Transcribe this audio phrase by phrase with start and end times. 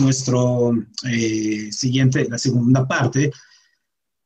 [0.00, 0.72] nuestro
[1.04, 3.32] eh, siguiente, la segunda parte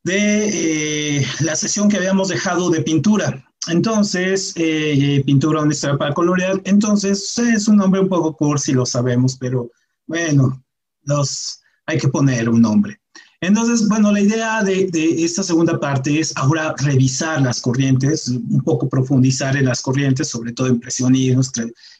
[0.03, 3.45] de eh, la sesión que habíamos dejado de pintura.
[3.67, 6.61] Entonces, eh, pintura honesta para colorear.
[6.65, 9.71] Entonces, es un nombre un poco cursi, lo sabemos, pero
[10.05, 10.61] bueno,
[11.03, 12.99] los, hay que poner un nombre.
[13.43, 14.89] Entonces, bueno, la idea de,
[15.19, 20.53] esta segunda parte es ahora revisar las corrientes, un poco profundizar en las corrientes, sobre
[20.53, 21.41] todo impresionismo,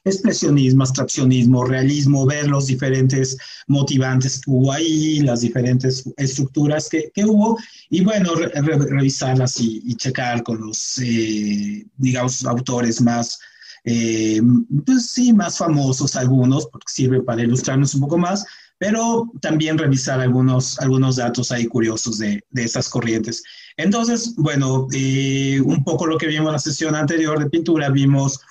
[0.05, 7.59] expresionismo, abstraccionismo, realismo, ver los diferentes motivantes que hubo ahí, las diferentes estructuras que, hubo,
[7.89, 13.37] y bueno, revisarlas y, checar con los, eh, digamos, autores más,
[13.83, 14.41] eh,
[14.85, 18.45] pues sí, más famosos algunos, porque sirve para ilustrarnos un poco más,
[18.83, 23.41] pero también revisar algunos, algunos datos ahí curiosos de, de estas corrientes.
[23.77, 28.41] Entonces, bueno, eh, un poco lo que vimos en la sesión anterior de pintura, vimos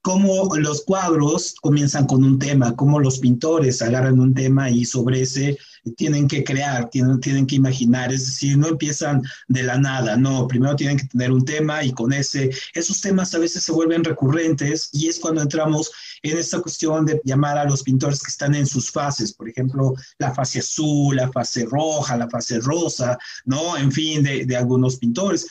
[0.00, 5.22] cómo los cuadros comienzan con un tema, cómo los pintores agarran un tema y sobre
[5.22, 5.58] ese
[5.96, 10.46] tienen que crear, tienen, tienen que imaginar, es decir, no empiezan de la nada, no,
[10.48, 14.04] primero tienen que tener un tema y con ese, esos temas a veces se vuelven
[14.04, 15.90] recurrentes y es cuando entramos
[16.22, 19.94] en esta cuestión de llamar a los pintores que están en sus fases, por ejemplo,
[20.18, 23.76] la fase azul, la fase roja, la fase rosa, ¿no?
[23.76, 25.46] En fin, de, de algunos pintores.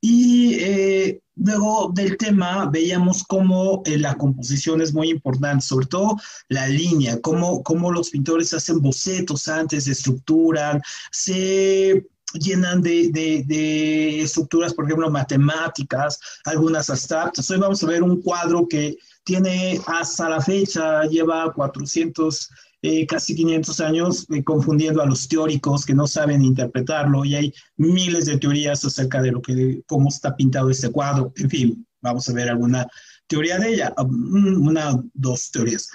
[0.00, 6.16] Y eh, luego del tema veíamos cómo eh, la composición es muy importante, sobre todo
[6.48, 14.22] la línea, cómo, cómo los pintores hacen bocetos antes, estructuran, se llenan de, de, de,
[14.22, 17.50] estructuras, por ejemplo, matemáticas, algunas abstractas.
[17.50, 22.48] Hoy vamos a ver un cuadro que tiene hasta la fecha, lleva 400
[22.82, 27.54] eh, casi 500 años eh, confundiendo a los teóricos que no saben interpretarlo y hay
[27.76, 31.32] miles de teorías acerca de lo que, cómo está pintado este cuadro.
[31.36, 32.86] En fin, vamos a ver alguna
[33.26, 35.88] teoría de ella, um, una, dos teorías.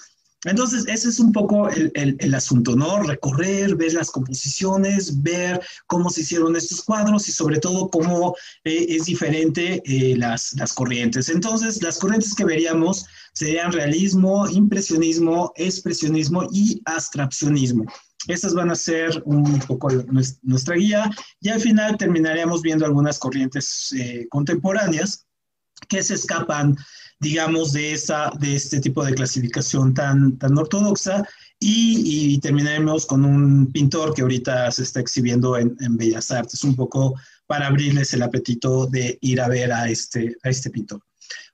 [0.45, 3.01] Entonces, ese es un poco el, asunto, ¿no?
[3.03, 8.85] Recorrer, ver las composiciones, ver cómo se hicieron estos cuadros y sobre todo cómo eh,
[8.89, 9.81] es diferente
[10.17, 11.29] las, las corrientes.
[11.29, 17.85] Entonces, las corrientes que veríamos serían realismo, impresionismo, expresionismo y abstraccionismo.
[18.27, 19.89] Estas van a ser un poco
[20.41, 21.11] nuestra guía
[21.41, 25.27] y al final terminaríamos viendo algunas corrientes eh, contemporáneas
[25.87, 26.75] que se escapan,
[27.19, 31.27] digamos, de, esa, de este tipo de clasificación tan, tan ortodoxa
[31.59, 36.75] y, terminaremos con un pintor que ahorita se está exhibiendo en, en, Bellas Artes, un
[36.75, 37.15] poco
[37.47, 41.01] para abrirles el apetito de ir a ver a este, a este pintor.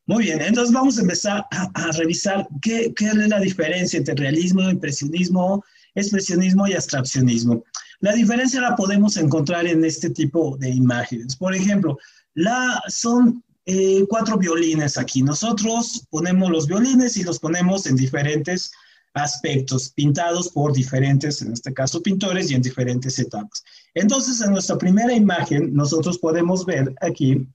[0.08, 4.70] Muy bien, entonces vamos a empezar a, revisar qué, qué, es la diferencia entre realismo,
[4.70, 5.64] impresionismo,
[5.94, 7.64] expresionismo y abstraccionismo.
[8.00, 11.36] La diferencia la podemos encontrar en este tipo de imágenes.
[11.36, 11.98] Por ejemplo,
[12.34, 15.22] la, son eh, cuatro violines aquí.
[15.22, 18.72] Nosotros ponemos los violines y los ponemos en diferentes
[19.14, 23.64] aspectos pintados por diferentes, en este caso pintores, y en diferentes etapas.
[23.94, 27.46] Entonces, en nuestra primera imagen, nosotros podemos ver aquí,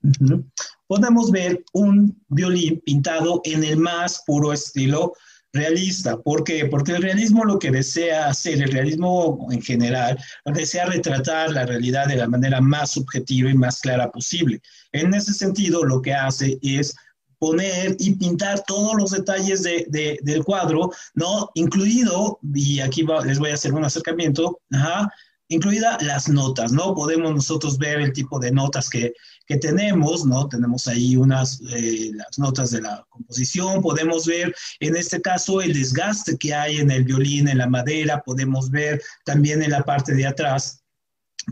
[0.87, 5.15] podemos ver un violín pintado en el más puro estilo
[5.57, 6.17] realista.
[6.19, 6.67] ¿Por qué?
[6.67, 12.07] Porque el realismo lo que desea hacer, el realismo en general, desea retratar la realidad
[12.07, 14.61] de la manera más subjetiva y más clara posible.
[14.93, 16.95] En ese sentido, lo que hace es
[17.39, 21.51] poner y pintar todos los detalles de, del cuadro, ¿no?
[21.55, 25.11] Incluido, y aquí les voy a hacer un acercamiento, ajá,
[25.49, 26.95] incluida las notas, ¿no?
[26.95, 29.13] Podemos nosotros ver el tipo de notas que,
[29.47, 30.49] que tenemos, ¿no?
[30.49, 35.73] Tenemos ahí unas, eh, las notas de la composición, podemos ver en este caso el
[35.73, 40.15] desgaste que hay en el violín, en la madera, podemos ver también en la parte
[40.15, 40.83] de atrás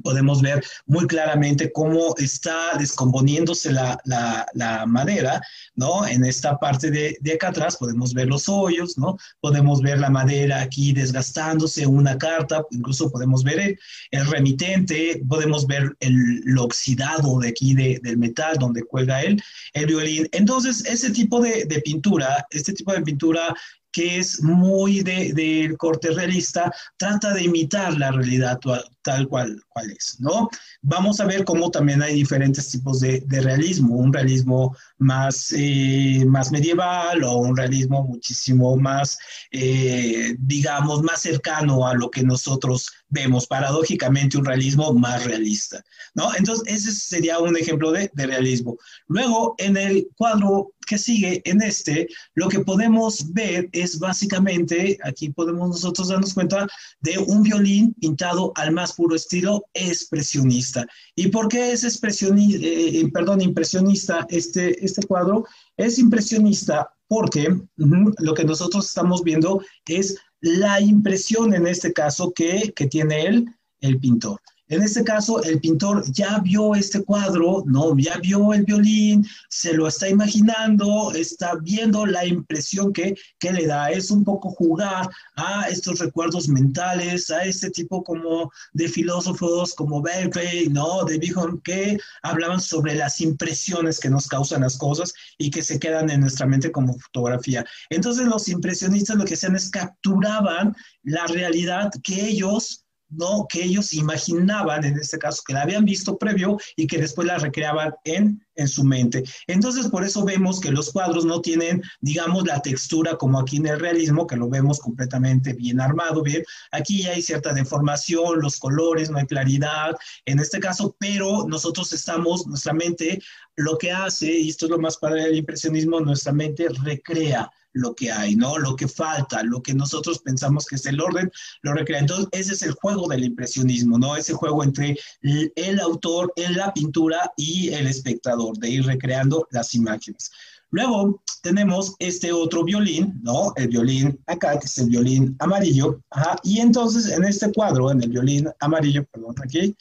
[0.03, 5.41] podemos ver muy claramente cómo está descomponiéndose la, la, madera,
[5.75, 6.07] ¿no?
[6.07, 9.17] En esta parte de, de, acá atrás podemos ver los hoyos, ¿no?
[9.41, 13.77] Podemos ver la madera aquí desgastándose, una carta, incluso podemos ver
[14.11, 19.43] el, remitente, podemos ver el, lo oxidado de aquí de, del metal donde cuelga el,
[19.73, 20.29] el violín.
[20.33, 23.55] Entonces, ese tipo de, de pintura, este tipo de pintura
[23.95, 28.59] que es muy del de corte realista, trata de imitar la realidad
[29.03, 30.49] tal cual, cual es, ¿no?
[30.83, 36.25] Vamos a ver cómo también hay diferentes tipos de, de realismo, un realismo más, eh,
[36.27, 39.17] más medieval o un realismo muchísimo más,
[39.53, 45.83] eh, digamos, más cercano a lo que nosotros vemos, paradójicamente un realismo más realista,
[46.15, 46.35] ¿no?
[46.35, 48.77] Entonces, ese sería un ejemplo de, de realismo.
[49.07, 55.31] Luego, en el cuadro que sigue, en este, lo que podemos ver es básicamente, aquí
[55.31, 56.67] podemos nosotros darnos cuenta
[57.01, 60.87] de un violín pintado al más puro estilo expresionista.
[61.15, 65.47] ¿Y por qué es expresionista, eh, eh, perdón, impresionista este, este cuadro?
[65.77, 72.73] Es impresionista porque lo que nosotros estamos viendo es la impresión en este caso que,
[72.77, 73.49] que tiene él,
[73.81, 74.41] el pintor.
[74.75, 77.97] En este caso, el pintor ya vio este cuadro, ¿no?
[77.97, 83.69] Ya vio el violín, se lo está imaginando, está viendo la impresión que, que le
[83.69, 83.93] da.
[83.93, 90.03] Es un poco jugar a estos recuerdos mentales, a este tipo como de filósofos como
[90.03, 91.05] Berkeley, ¿no?
[91.05, 95.79] De Bijon, que hablaban sobre las impresiones que nos causan las cosas y que se
[95.79, 97.65] quedan en nuestra mente como fotografía.
[97.91, 100.75] Entonces, los impresionistas lo que hacían es capturaban
[101.05, 102.84] la realidad que ellos
[103.17, 103.47] ¿no?
[103.49, 107.39] que ellos imaginaban, en este caso, que la habían visto previo y que después la
[107.39, 109.25] recreaban en, en su mente.
[109.47, 113.67] Entonces, por eso vemos que los cuadros no tienen, digamos, la textura como aquí en
[113.67, 116.45] el realismo, que lo vemos completamente bien armado, bien.
[116.73, 119.95] Aquí ya hay cierta deformación, los colores, no hay claridad,
[120.27, 123.21] en este caso, pero nosotros estamos, nuestra mente
[123.57, 127.95] lo que hace, y esto es lo más padre del impresionismo, nuestra mente recrea lo
[127.95, 128.59] que hay, ¿no?
[128.59, 131.31] Lo que falta, lo que nosotros pensamos que es el orden,
[131.63, 132.01] lo recrea.
[132.01, 134.17] Entonces, ese es el juego del impresionismo, ¿no?
[134.17, 139.75] Ese juego entre el autor en la pintura y el espectador, de ir recreando las
[139.75, 140.31] imágenes.
[140.71, 143.53] Luego tenemos este otro violín, ¿no?
[143.57, 146.01] El violín acá, que es el violín amarillo.
[146.11, 149.77] Ajá, y entonces en este cuadro, en el violín amarillo, perdón, aquí,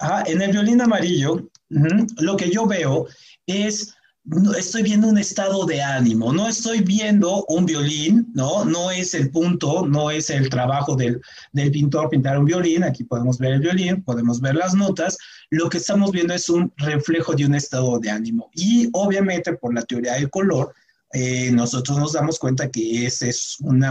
[0.00, 3.06] ajá, en el violín amarillo, lo que yo veo
[3.46, 8.64] es no, estoy viendo un estado de ánimo, no estoy viendo un violín, ¿no?
[8.64, 11.20] No es el punto, no es el trabajo del,
[11.52, 15.18] del, pintor pintar un violín, aquí podemos ver el violín, podemos ver las notas,
[15.50, 18.50] lo que estamos viendo es un reflejo de un estado de ánimo.
[18.54, 20.72] Y obviamente por la teoría del color,
[21.12, 23.84] eh, nosotros nos damos cuenta que ese es un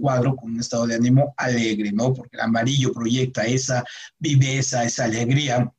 [0.00, 2.12] cuadro con un estado de ánimo alegre, ¿no?
[2.12, 3.84] Porque el amarillo proyecta esa
[4.18, 5.72] viveza, esa alegría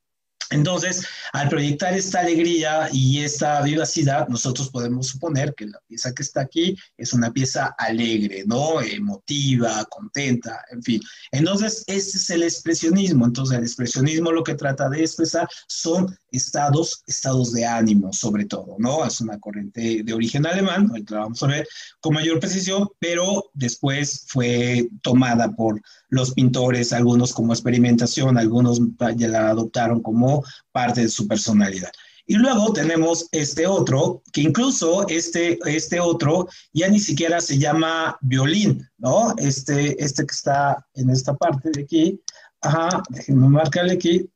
[0.51, 6.24] entonces, al proyectar esta alegría y esta vivacidad, nosotros podemos suponer que la pieza que
[6.24, 8.81] está aquí es una pieza alegre, ¿no?
[8.81, 11.01] Emotiva, contenta, en fin.
[11.31, 13.25] Entonces, ese es el expresionismo.
[13.25, 18.75] Entonces, el expresionismo lo que trata de expresar son estados, estados de ánimo, sobre todo,
[18.80, 19.06] ¿no?
[19.06, 21.68] Es una corriente de origen alemán, ahorita la vamos a ver
[22.00, 28.80] con mayor precisión, pero después fue tomada por los pintores, algunos como experimentación, algunos
[29.16, 30.38] ya la adoptaron como
[30.71, 31.91] parte de su personalidad.
[32.25, 38.18] Y luego tenemos este otro, que incluso este, este otro ya ni siquiera se llama
[38.21, 39.33] violín, ¿no?
[39.38, 42.21] Este, este que está en esta parte de aquí,
[42.62, 44.30] ajá, déjenme marcarle aquí,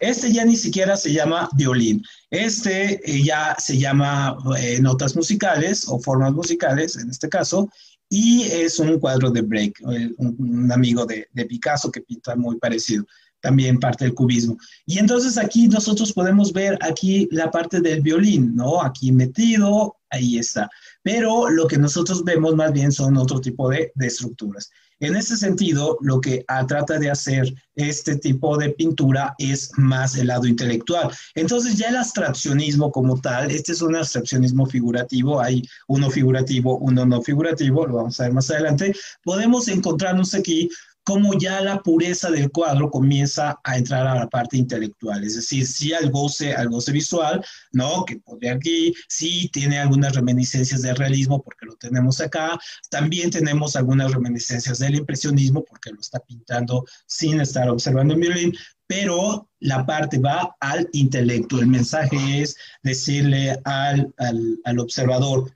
[0.00, 2.02] este ya ni siquiera se llama violín.
[2.30, 7.68] Este eh, ya se llama eh, notas musicales o formas musicales, en este caso,
[8.08, 9.80] y es un cuadro de Break,
[10.18, 13.04] un, amigo de, de, Picasso que pinta muy parecido,
[13.40, 14.56] también parte del cubismo.
[14.86, 18.82] Y entonces aquí nosotros podemos ver aquí la parte del violín, ¿no?
[18.82, 20.70] Aquí metido, ahí está.
[21.02, 24.70] Pero lo que nosotros vemos más bien son otro tipo de, de estructuras.
[25.00, 30.26] En ese sentido, lo que trata de hacer este tipo de pintura es más el
[30.26, 31.10] lado intelectual.
[31.34, 37.06] Entonces ya el abstraccionismo como tal, este es un abstraccionismo figurativo, hay uno figurativo, uno
[37.06, 38.94] no figurativo, lo vamos a ver más adelante.
[39.24, 40.68] Podemos encontrarnos aquí
[41.04, 45.66] como ya la pureza del cuadro comienza a entrar a la parte intelectual, es decir,
[45.66, 48.04] si al goce, al goce visual, ¿no?
[48.04, 52.58] Que podría aquí, sí tiene algunas reminiscencias del realismo porque lo tenemos acá,
[52.90, 58.52] también tenemos algunas reminiscencias del impresionismo porque lo está pintando sin estar observando en violín,
[58.86, 65.50] pero la parte va al intelecto, el mensaje es decirle al, al, al observador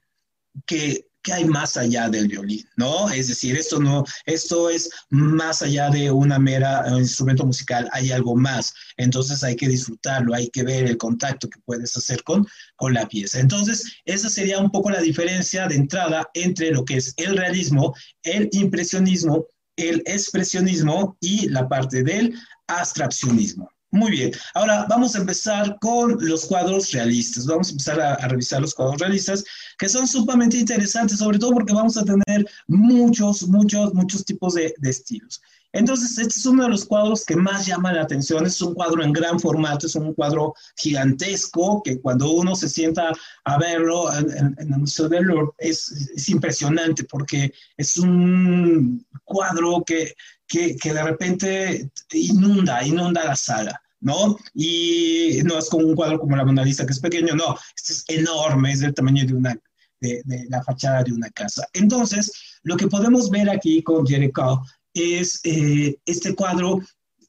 [0.66, 2.64] que ¿qué hay más allá del violín?
[2.76, 3.10] ¿No?
[3.10, 8.12] Es decir, esto no, esto es más allá de una mera eh, instrumento musical, hay
[8.12, 8.72] algo más.
[8.96, 13.08] Entonces hay que disfrutarlo, hay que ver el contacto que puedes hacer con, con la
[13.08, 13.40] pieza.
[13.40, 17.94] Entonces, esa sería un poco la diferencia de entrada entre lo que es el realismo,
[18.22, 22.38] el impresionismo, el expresionismo y la parte del
[22.68, 23.73] abstraccionismo.
[23.94, 27.46] Muy bien, ahora vamos a empezar con los cuadros realistas.
[27.46, 29.44] Vamos a empezar a, revisar los cuadros realistas,
[29.78, 34.74] que son sumamente interesantes, sobre todo porque vamos a tener muchos, muchos, muchos tipos de,
[34.82, 35.40] estilos.
[35.72, 38.44] Entonces, este es uno de los cuadros que más llama la atención.
[38.44, 43.12] Es un cuadro en gran formato, es un cuadro gigantesco que cuando uno se sienta
[43.44, 50.14] a verlo en, el Museo del Louvre es, es, impresionante porque es un cuadro que,
[50.48, 53.80] que de repente inunda, inunda la sala.
[54.04, 54.36] ¿No?
[54.54, 57.94] Y no es como un cuadro como la Mona Lisa que es pequeño, no, este
[57.94, 59.56] es enorme, es del tamaño de una,
[60.00, 61.66] de, la fachada de una casa.
[61.72, 62.30] Entonces,
[62.62, 66.80] lo que podemos ver aquí con Jericho es eh, este cuadro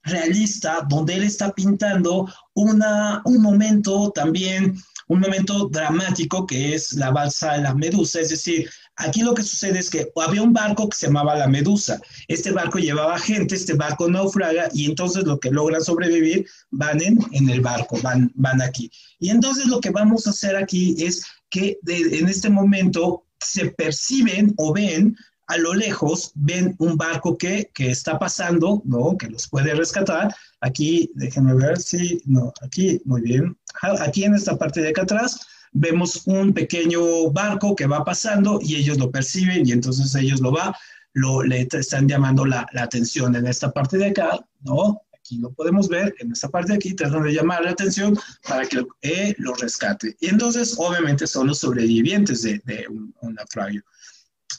[0.03, 4.75] realista donde él está pintando una, un momento también
[5.07, 9.43] un momento dramático que es la balsa de la Medusa, es decir, aquí lo que
[9.43, 13.55] sucede es que había un barco que se llamaba la Medusa, este barco llevaba gente,
[13.55, 18.31] este barco naufraga y entonces lo que logran sobrevivir van en, en el barco, van,
[18.35, 18.89] van aquí.
[19.19, 24.53] Y entonces lo que vamos a hacer aquí es que en este momento se perciben
[24.57, 25.15] o ven
[25.47, 29.17] a lo lejos, ven un barco que, que está pasando, ¿no?
[29.17, 30.33] Que los puede rescatar.
[30.61, 33.57] Aquí, déjenme ver si, no, aquí, muy bien.
[33.99, 35.39] Aquí en esta parte de acá atrás,
[35.71, 40.51] vemos un pequeño barco que va pasando y ellos lo perciben y entonces ellos lo
[40.51, 40.75] va,
[41.13, 45.01] lo, le están llamando la, la atención en esta parte de acá, ¿no?
[45.25, 48.65] aquí lo podemos ver, en esta parte de aquí, tratan de llamar la atención para
[48.67, 50.15] que eh, lo rescate.
[50.19, 53.83] Y entonces, obviamente, son los sobrevivientes de, un, naufragio.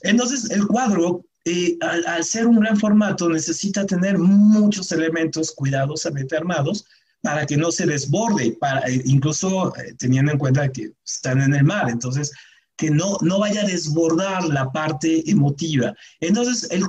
[0.02, 6.86] Entonces, el cuadro, eh, al, ser un gran formato, necesita tener muchos elementos cuidadosamente armados
[7.22, 11.64] para que no se desborde, para, eh, incluso teniendo en cuenta que están en el
[11.64, 11.88] mar.
[11.88, 12.32] Entonces,
[12.76, 15.94] que no, no vaya a desbordar la parte emotiva.
[16.20, 16.84] Entonces, el,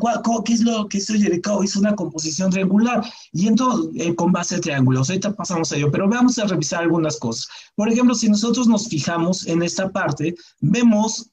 [0.46, 1.64] ¿qué es lo que hizo Jericho?
[1.64, 5.10] Hizo una composición triangular y entonces, eh, con base a triángulos.
[5.10, 7.48] Ahorita pasamos a ello, pero vamos a revisar algunas cosas.
[7.76, 11.30] Por ejemplo, si nosotros nos fijamos en esta parte, vemos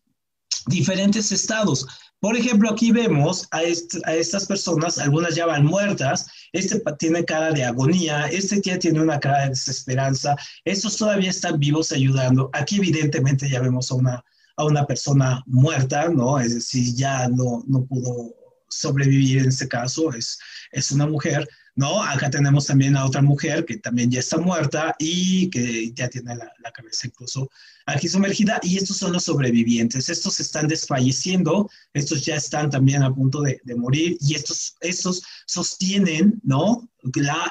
[0.66, 1.86] diferentes estados.
[2.20, 7.52] Por ejemplo, aquí vemos a, a, estas personas, algunas ya van muertas, este tiene cara
[7.52, 12.48] de agonía, este ya tiene una cara de desesperanza, estos todavía están vivos ayudando.
[12.54, 14.24] Aquí evidentemente ya vemos a una,
[14.56, 16.38] a una persona muerta, ¿no?
[16.38, 18.34] Es decir, ya no, no pudo
[18.68, 20.38] sobrevivir en este caso, es,
[20.72, 22.02] es una mujer, ¿no?
[22.02, 26.36] Acá tenemos también a otra mujer que también ya está muerta y que ya tiene
[26.36, 27.48] la, cabeza incluso
[27.86, 30.08] aquí sumergida y estos son los sobrevivientes.
[30.08, 36.40] Estos están desfalleciendo, estos ya están también a punto de, morir y estos, estos sostienen,
[36.42, 36.88] ¿no?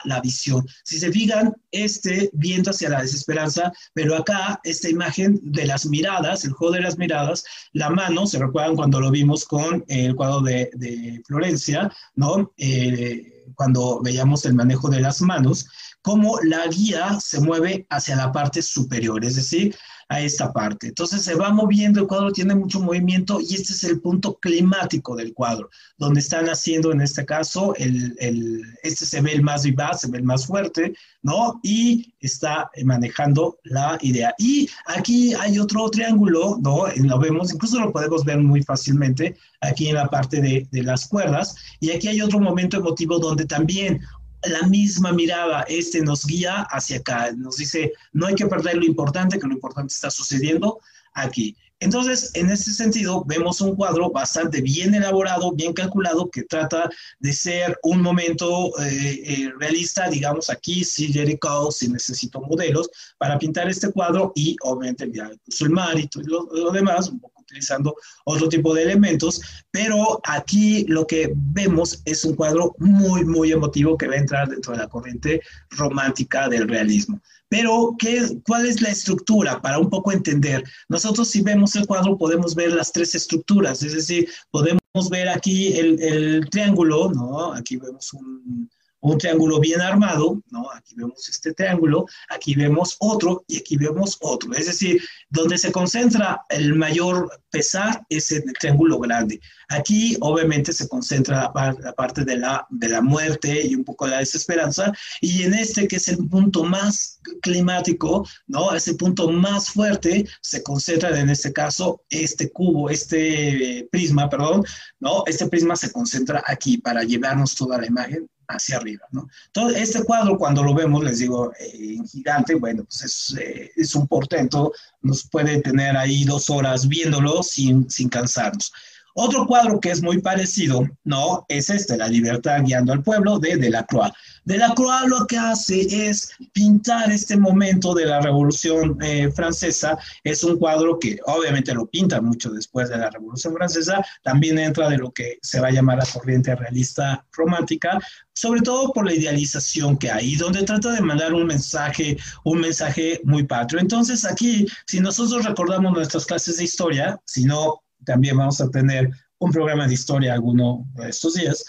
[0.06, 0.66] La, visión.
[0.84, 6.44] Si se fijan, este viento hacia la desesperanza, pero acá esta imagen de las miradas,
[6.44, 10.42] el juego de las miradas, la mano, se recuerdan cuando lo vimos con el cuadro
[10.42, 12.52] de, de Florencia, ¿no?
[12.58, 15.68] Eh, cuando veíamos el manejo de las manos,
[16.04, 19.76] cómo la guía se mueve hacia la parte superior, es decir,
[20.10, 20.88] a esta parte.
[20.88, 25.16] Entonces se va moviendo, el cuadro tiene mucho movimiento y este es el punto climático
[25.16, 29.64] del cuadro, donde están haciendo en este caso, el, el, este se ve el más
[29.64, 31.60] vivaz, se ve el más fuerte, ¿no?
[31.64, 34.36] Y está manejando la idea.
[34.38, 36.86] Y aquí hay otro triángulo, ¿no?
[36.96, 41.08] Lo vemos, incluso lo podemos ver muy fácilmente aquí en la parte de, de las
[41.08, 41.56] cuerdas.
[41.80, 44.02] Y aquí hay otro momento emotivo donde también
[44.46, 48.86] la misma mirada, este nos guía hacia acá, nos dice, no hay que perder lo
[48.86, 50.80] importante, que lo importante está sucediendo
[51.14, 51.56] aquí.
[51.84, 57.34] Entonces, en ese sentido, vemos un cuadro bastante bien elaborado, bien calculado, que trata de
[57.34, 63.70] ser un momento eh, eh, realista, digamos aquí, si Jericho, si necesito modelos para pintar
[63.70, 68.50] este cuadro y obviamente el mar y todo lo, lo demás, un poco utilizando otro
[68.50, 74.08] tipo de elementos, pero aquí lo que vemos es un cuadro muy, muy emotivo que
[74.08, 77.22] va a entrar dentro de la corriente romántica del realismo.
[77.54, 79.62] Pero, ¿qué, ¿cuál es la estructura?
[79.62, 80.64] Para un poco entender.
[80.90, 84.82] Nosotros si vemos el cuadro podemos ver las tres estructuras, es decir, podemos
[85.12, 87.54] ver aquí el, el triángulo, ¿no?
[87.54, 88.68] Aquí vemos un,
[89.04, 90.72] un triángulo bien armado, ¿no?
[90.74, 94.54] Aquí vemos este triángulo, aquí vemos otro y aquí vemos otro.
[94.54, 99.42] Es decir, donde se concentra el mayor pesar es en el triángulo grande.
[99.68, 104.20] Aquí obviamente se concentra la, parte de la, de la muerte y un poco la
[104.20, 104.94] desesperanza.
[105.20, 108.74] Y en este que es el punto más climático, ¿no?
[108.74, 114.64] Ese punto más fuerte se concentra en este caso este cubo, este prisma, perdón,
[115.02, 115.24] ¿no?
[115.26, 119.28] Este prisma se concentra aquí para llevarnos toda la imagen hacia arriba, ¿no?
[119.48, 123.72] Entonces, este cuadro, cuando lo vemos, les digo, eh, en gigante, bueno, pues es, eh,
[123.76, 128.72] es, un portento, nos puede tener ahí dos horas viéndolo sin, sin cansarnos.
[129.16, 131.46] Otro cuadro que es muy parecido, ¿no?
[131.48, 134.12] Es este, La libertad guiando al pueblo de Delacroix.
[134.46, 139.98] Delacroix lo que hace es pintar este momento de la Revolución eh, Francesa.
[140.24, 144.04] Es un cuadro que obviamente lo pinta mucho después de la Revolución Francesa.
[144.24, 148.00] También entra de lo que se va a llamar la corriente realista romántica,
[148.34, 153.22] sobre todo por la idealización que hay, donde trata de mandar un mensaje, un mensaje
[153.24, 153.80] muy patrio.
[153.80, 159.10] Entonces aquí, si nosotros recordamos nuestras clases de historia, si no también vamos a tener
[159.40, 161.66] un programa de historia alguno de estos días,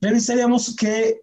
[0.00, 1.21] revisaríamos que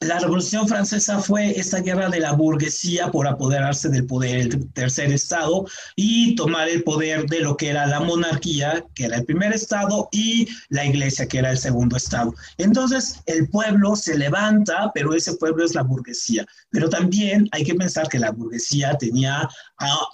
[0.00, 5.12] la Revolución Francesa fue esta guerra de la burguesía por apoderarse del poder del tercer
[5.12, 9.52] estado y tomar el poder de lo que era la monarquía, que era el primer
[9.52, 12.34] estado, y la iglesia, que era el segundo estado.
[12.58, 16.46] Entonces, el pueblo se levanta, pero ese pueblo es la burguesía.
[16.70, 19.48] Pero también hay que pensar que la burguesía tenía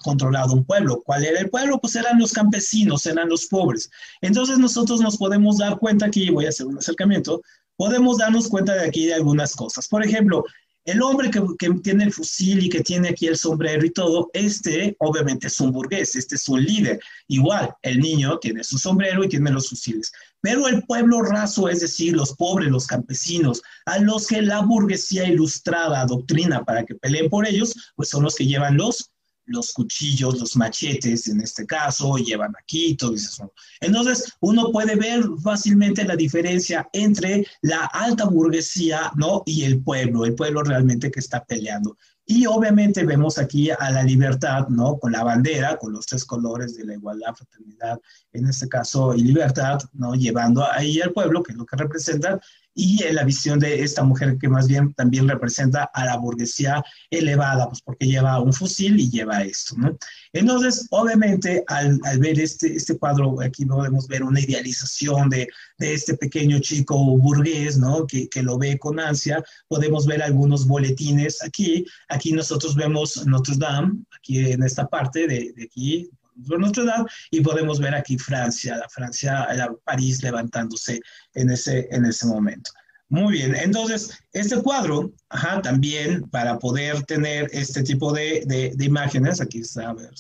[0.03, 1.03] controlado un pueblo.
[1.05, 1.79] ¿Cuál era el pueblo?
[1.79, 3.91] Pues eran los campesinos, eran los pobres.
[4.21, 7.43] Entonces, nosotros nos podemos dar cuenta aquí, voy a hacer un acercamiento,
[7.77, 9.89] podemos darnos cuenta de aquí de algunas cosas.
[9.89, 10.45] Por ejemplo,
[10.85, 11.41] el hombre que,
[11.83, 15.73] tiene el fusil y que tiene aquí el sombrero y todo, este obviamente es un
[15.73, 17.01] burgués, este es un líder.
[17.29, 20.13] Igual, el niño tiene su sombrero y tiene los fusiles.
[20.43, 25.27] Pero el pueblo raso, es decir, los pobres, los campesinos, a los que la burguesía
[25.27, 29.14] ilustrada doctrina para que peleen por ellos, pues son los que llevan los
[29.47, 33.53] los cuchillos, los machetes en este caso, llevan aquí, todo eso.
[33.81, 39.43] Entonces, uno puede ver fácilmente la diferencia entre la alta burguesía, ¿no?
[39.47, 41.97] Y el pueblo, el pueblo realmente que está peleando.
[42.27, 44.99] Y obviamente vemos aquí a la libertad, ¿no?
[44.99, 48.01] Con la bandera, con los tres colores de la igualdad, fraternidad,
[48.33, 50.15] en este caso, y libertad, ¿no?
[50.15, 52.41] Llevando ahí al pueblo, que es lo que representan,
[52.75, 56.83] y en la visión de esta mujer que más bien también representa a la burguesía
[57.09, 59.97] elevada, pues porque lleva un fusil y lleva esto, ¿no?
[60.33, 65.95] Entonces, obviamente, al, al ver este, este cuadro, aquí podemos ver una idealización de, de
[65.95, 68.07] este pequeño chico burgués, ¿no?
[68.07, 73.57] Que, que, lo ve con ansia, podemos ver algunos boletines aquí, aquí nosotros vemos Notre
[73.57, 78.77] Dame, aquí en esta parte de, de aquí, Notre Dame, y podemos ver aquí Francia,
[78.77, 81.01] la Francia, la París levantándose
[81.35, 82.71] en ese, en ese momento.
[83.09, 88.85] Muy bien, entonces este cuadro, ajá, también para poder tener este tipo de, de, de,
[88.85, 90.11] imágenes, aquí está, a ver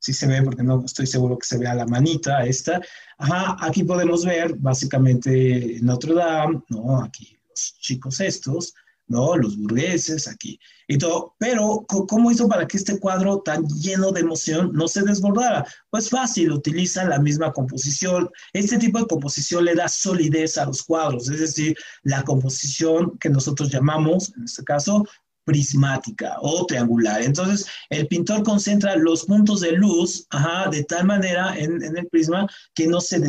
[0.00, 2.80] si se ve, porque no estoy seguro que se vea la manita esta,
[3.18, 7.02] ajá, aquí podemos ver básicamente Notre Dame, ¿no?
[7.02, 8.74] Aquí los chicos estos,
[9.06, 9.36] ¿no?
[9.36, 11.34] Los burgueses aquí y todo.
[11.38, 15.66] Pero, ¿cómo hizo para que este cuadro tan lleno de emoción no se desbordara?
[15.90, 18.30] Pues fácil, utiliza la misma composición.
[18.52, 23.28] Este tipo de composición le da solidez a los cuadros, es decir, la composición que
[23.28, 25.04] nosotros llamamos, en este caso,
[25.44, 27.22] prismática o triangular.
[27.22, 30.26] Entonces, el pintor concentra los puntos de luz
[30.70, 33.20] de tal manera en, el prisma que no se,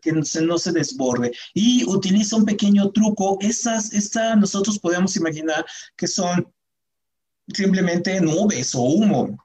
[0.00, 1.32] que no se, desborde.
[1.54, 3.38] Y utiliza un pequeño truco.
[3.40, 5.64] Estas, esta, nosotros podemos imaginar
[5.96, 6.46] que son
[7.48, 9.36] simplemente nubes o humo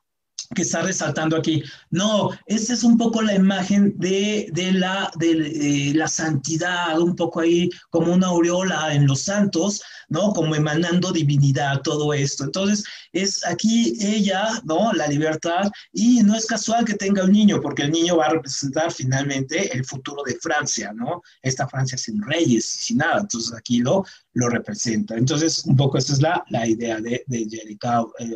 [0.56, 1.64] que está resaltando aquí.
[1.90, 7.42] No, esta es un poco la imagen de, de la, de, la santidad, un poco
[7.42, 10.32] ahí como una aureola en los santos, ¿no?
[10.32, 12.44] Como emanando divinidad, todo esto.
[12.46, 14.94] Entonces, es aquí ella, ¿no?
[14.94, 18.32] La libertad, y no es casual que tenga un niño, porque el niño va a
[18.32, 21.22] representar finalmente el futuro de Francia, ¿no?
[21.42, 23.20] Esta Francia sin reyes, sin nada.
[23.22, 25.16] Entonces, aquí lo, lo representa.
[25.16, 28.04] Entonces, un poco esa es la, la idea de, de Jerica.
[28.20, 28.34] Eh,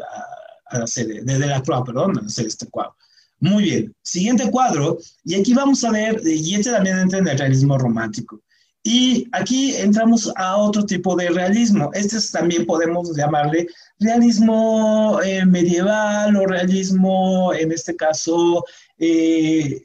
[0.71, 2.95] hacer, desde la prueba, perdón, hacer este cuadro.
[3.39, 7.37] Muy bien, siguiente cuadro, y aquí vamos a ver, y este también entra en el
[7.37, 8.39] realismo romántico.
[8.83, 11.91] Y aquí entramos a otro tipo de realismo.
[11.93, 13.67] Este también podemos llamarle
[13.99, 18.63] realismo eh, medieval o realismo, en este caso,
[18.97, 19.83] eh,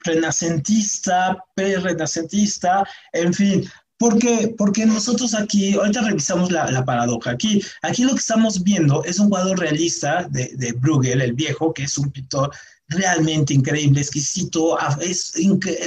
[0.00, 3.64] renacentista, pre-renacentista, en fin,
[4.04, 4.54] ¿Por qué?
[4.58, 7.30] Porque nosotros aquí, ahorita revisamos la, paradoja.
[7.30, 11.84] Aquí, aquí lo que estamos viendo es un cuadro realista de, Bruegel, el viejo, que
[11.84, 12.50] es un pintor
[12.88, 15.32] realmente increíble, exquisito, es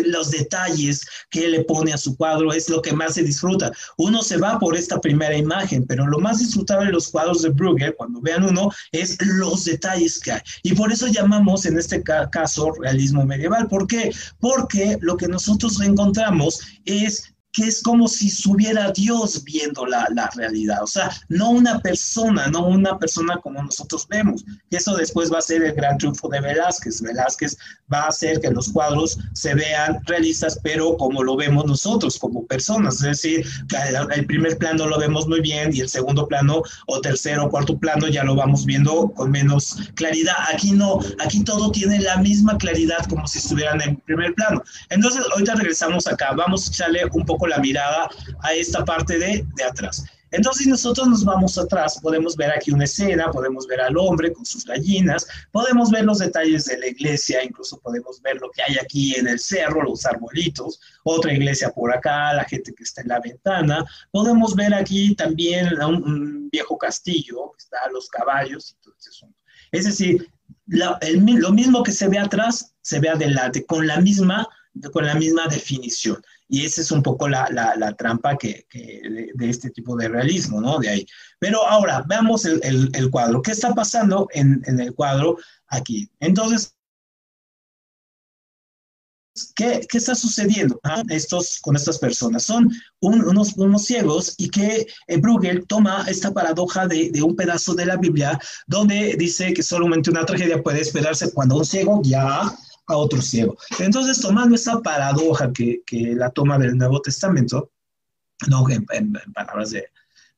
[0.08, 3.72] los detalles que le pone a su cuadro es lo que más se disfruta.
[3.98, 7.50] Uno se va por esta primera imagen, pero lo más disfrutable de los cuadros de
[7.50, 10.42] Bruegel, cuando vean uno, es los detalles que hay.
[10.64, 13.68] Y por eso llamamos en este caso realismo medieval.
[13.68, 14.12] ¿Por qué?
[14.40, 20.30] Porque lo que nosotros encontramos es que es como si estuviera Dios viendo la, la,
[20.36, 24.46] realidad, o sea, no una persona, no una persona como nosotros vemos.
[24.70, 27.02] Y eso después va a ser el gran triunfo de Velázquez.
[27.02, 27.58] Velázquez
[27.92, 32.46] va a hacer que los cuadros se vean realistas, pero como lo vemos nosotros, como
[32.46, 33.48] personas, es decir,
[34.14, 37.80] el, primer plano lo vemos muy bien y el segundo plano o tercero o cuarto
[37.80, 40.36] plano ya lo vamos viendo con menos claridad.
[40.54, 44.62] Aquí no, aquí todo tiene la misma claridad como si estuvieran en primer plano.
[44.90, 48.10] Entonces, ahorita regresamos acá, vamos a echarle un poco la mirada
[48.42, 50.04] a esta parte de, de atrás.
[50.32, 54.46] Entonces, nosotros nos vamos atrás, podemos ver aquí una escena, podemos ver al hombre con
[54.46, 58.78] sus gallinas, podemos ver los detalles de la iglesia, incluso podemos ver lo que hay
[58.78, 63.08] aquí en el cerro, los arbolitos, otra iglesia por acá, la gente que está en
[63.08, 63.86] la ventana.
[64.12, 69.28] Podemos ver aquí también un, viejo castillo, está los caballos eso.
[69.72, 70.30] Es decir,
[70.68, 74.48] lo mismo que se ve atrás, se ve adelante, con la misma
[74.92, 76.22] con la misma definición.
[76.50, 79.02] Y esa es un poco la, la, trampa que, que
[79.36, 80.80] de, este tipo de realismo, ¿no?
[80.80, 81.06] De ahí.
[81.40, 83.42] Pero ahora, veamos el, el, el cuadro.
[83.42, 86.10] ¿Qué está pasando en, en el cuadro aquí?
[86.20, 86.78] Entonces,
[89.56, 90.80] ¿Qué, ¿qué, está sucediendo
[91.10, 92.44] estos, con estas personas?
[92.44, 97.76] Son unos, unos, ciegos y que eh, Bruegel toma esta paradoja de, de, un pedazo
[97.76, 102.52] de la Biblia donde dice que solamente una tragedia puede esperarse cuando un ciego ya
[102.88, 103.58] a otro ciego.
[103.80, 105.82] Entonces, tomando esa paradoja que,
[106.16, 107.72] la toma del Nuevo Testamento,
[108.48, 108.86] no en,
[109.34, 109.86] palabras de,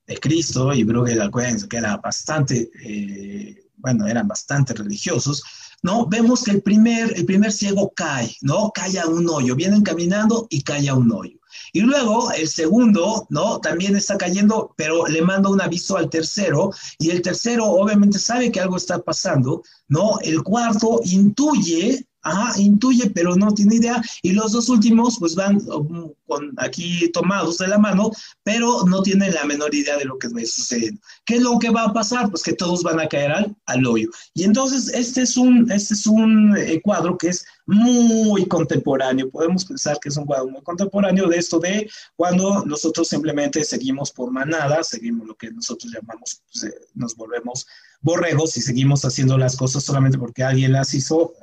[0.08, 5.44] de, Cristo y Bruegel, acuérdense que era bastante, eh, bueno, eran bastante religiosos,
[5.84, 6.08] ¿no?
[6.08, 8.72] Vemos que el primer, el primer ciego cae, ¿no?
[8.74, 11.40] Cae a un hoyo, vienen caminando y cae a un hoyo.
[11.74, 13.60] Y luego el segundo, ¿no?
[13.60, 18.52] También está cayendo, pero le manda un aviso al tercero y el tercero obviamente sabe
[18.52, 20.20] que algo está pasando, ¿no?
[20.22, 24.02] El cuarto intuye Ajá, intuye, pero no tiene idea.
[24.22, 28.12] Y los dos últimos, pues van um, con, aquí tomados de la mano,
[28.44, 31.00] pero no tienen la menor idea de lo que va sucediendo.
[31.26, 32.30] ¿Qué es lo que va a pasar?
[32.30, 34.10] Pues que todos van a caer al, al hoyo.
[34.34, 39.30] Y entonces, este es un, este es un eh, cuadro que es muy contemporáneo.
[39.30, 44.12] Podemos pensar que es un cuadro muy contemporáneo de esto de cuando nosotros simplemente seguimos
[44.12, 47.66] por manada, seguimos lo que nosotros llamamos, pues, eh, nos volvemos
[48.02, 51.34] borregos y seguimos haciendo las cosas solamente porque alguien las hizo.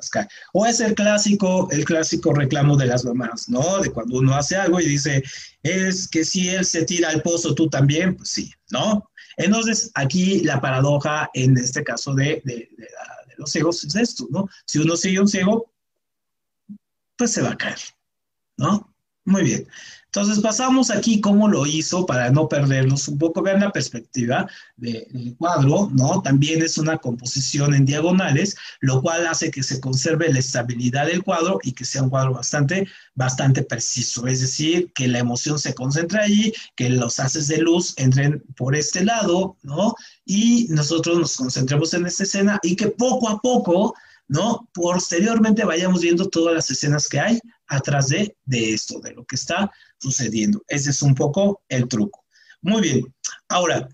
[0.53, 3.81] O es el clásico, el clásico reclamo de las mamás, ¿no?
[3.81, 5.23] De cuando uno hace algo y dice,
[5.62, 9.11] es que si él se tira al pozo, tú también, pues sí, ¿no?
[9.37, 12.71] Entonces, aquí la paradoja en este caso de, de,
[13.37, 14.49] los ciegos es esto, ¿no?
[14.64, 15.71] Si uno sigue un ciego,
[17.16, 17.79] pues se va a caer,
[18.57, 18.95] ¿no?
[19.25, 19.69] Muy bien.
[20.16, 24.48] Entonces pasamos aquí cómo lo hizo para no perdernos un poco, vean la perspectiva
[24.79, 26.22] del cuadro, ¿no?
[26.22, 31.22] También es una composición en diagonales, lo cual hace que se conserve la estabilidad del
[31.22, 35.74] cuadro y que sea un cuadro bastante, bastante preciso, es decir, que la emoción se
[35.74, 39.94] concentre allí, que los haces de luz entren por este lado, ¿no?
[40.24, 43.94] Y nosotros nos concentremos en esta escena y que poco a poco
[44.29, 44.69] ¿no?
[44.73, 49.37] Posteriormente vayamos viendo todas las escenas que hay atrás de, de esto, de lo que
[49.37, 50.62] está sucediendo.
[50.69, 52.25] Ese es un poco el truco.
[52.62, 53.15] Muy bien.
[53.49, 53.89] Ahora,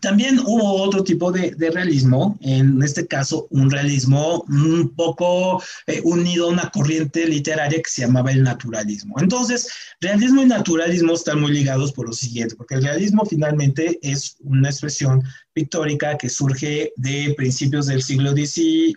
[0.00, 6.46] también hubo otro tipo de, realismo, en este caso un realismo un poco eh, unido
[6.46, 9.18] a una corriente literaria que se llamaba el naturalismo.
[9.18, 9.68] Entonces,
[10.00, 14.68] realismo y naturalismo están muy ligados por lo siguiente, porque el realismo finalmente es una
[14.68, 15.22] expresión
[15.54, 18.94] pictórica que surge de principios del siglo XVIII,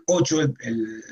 [0.60, 1.04] el,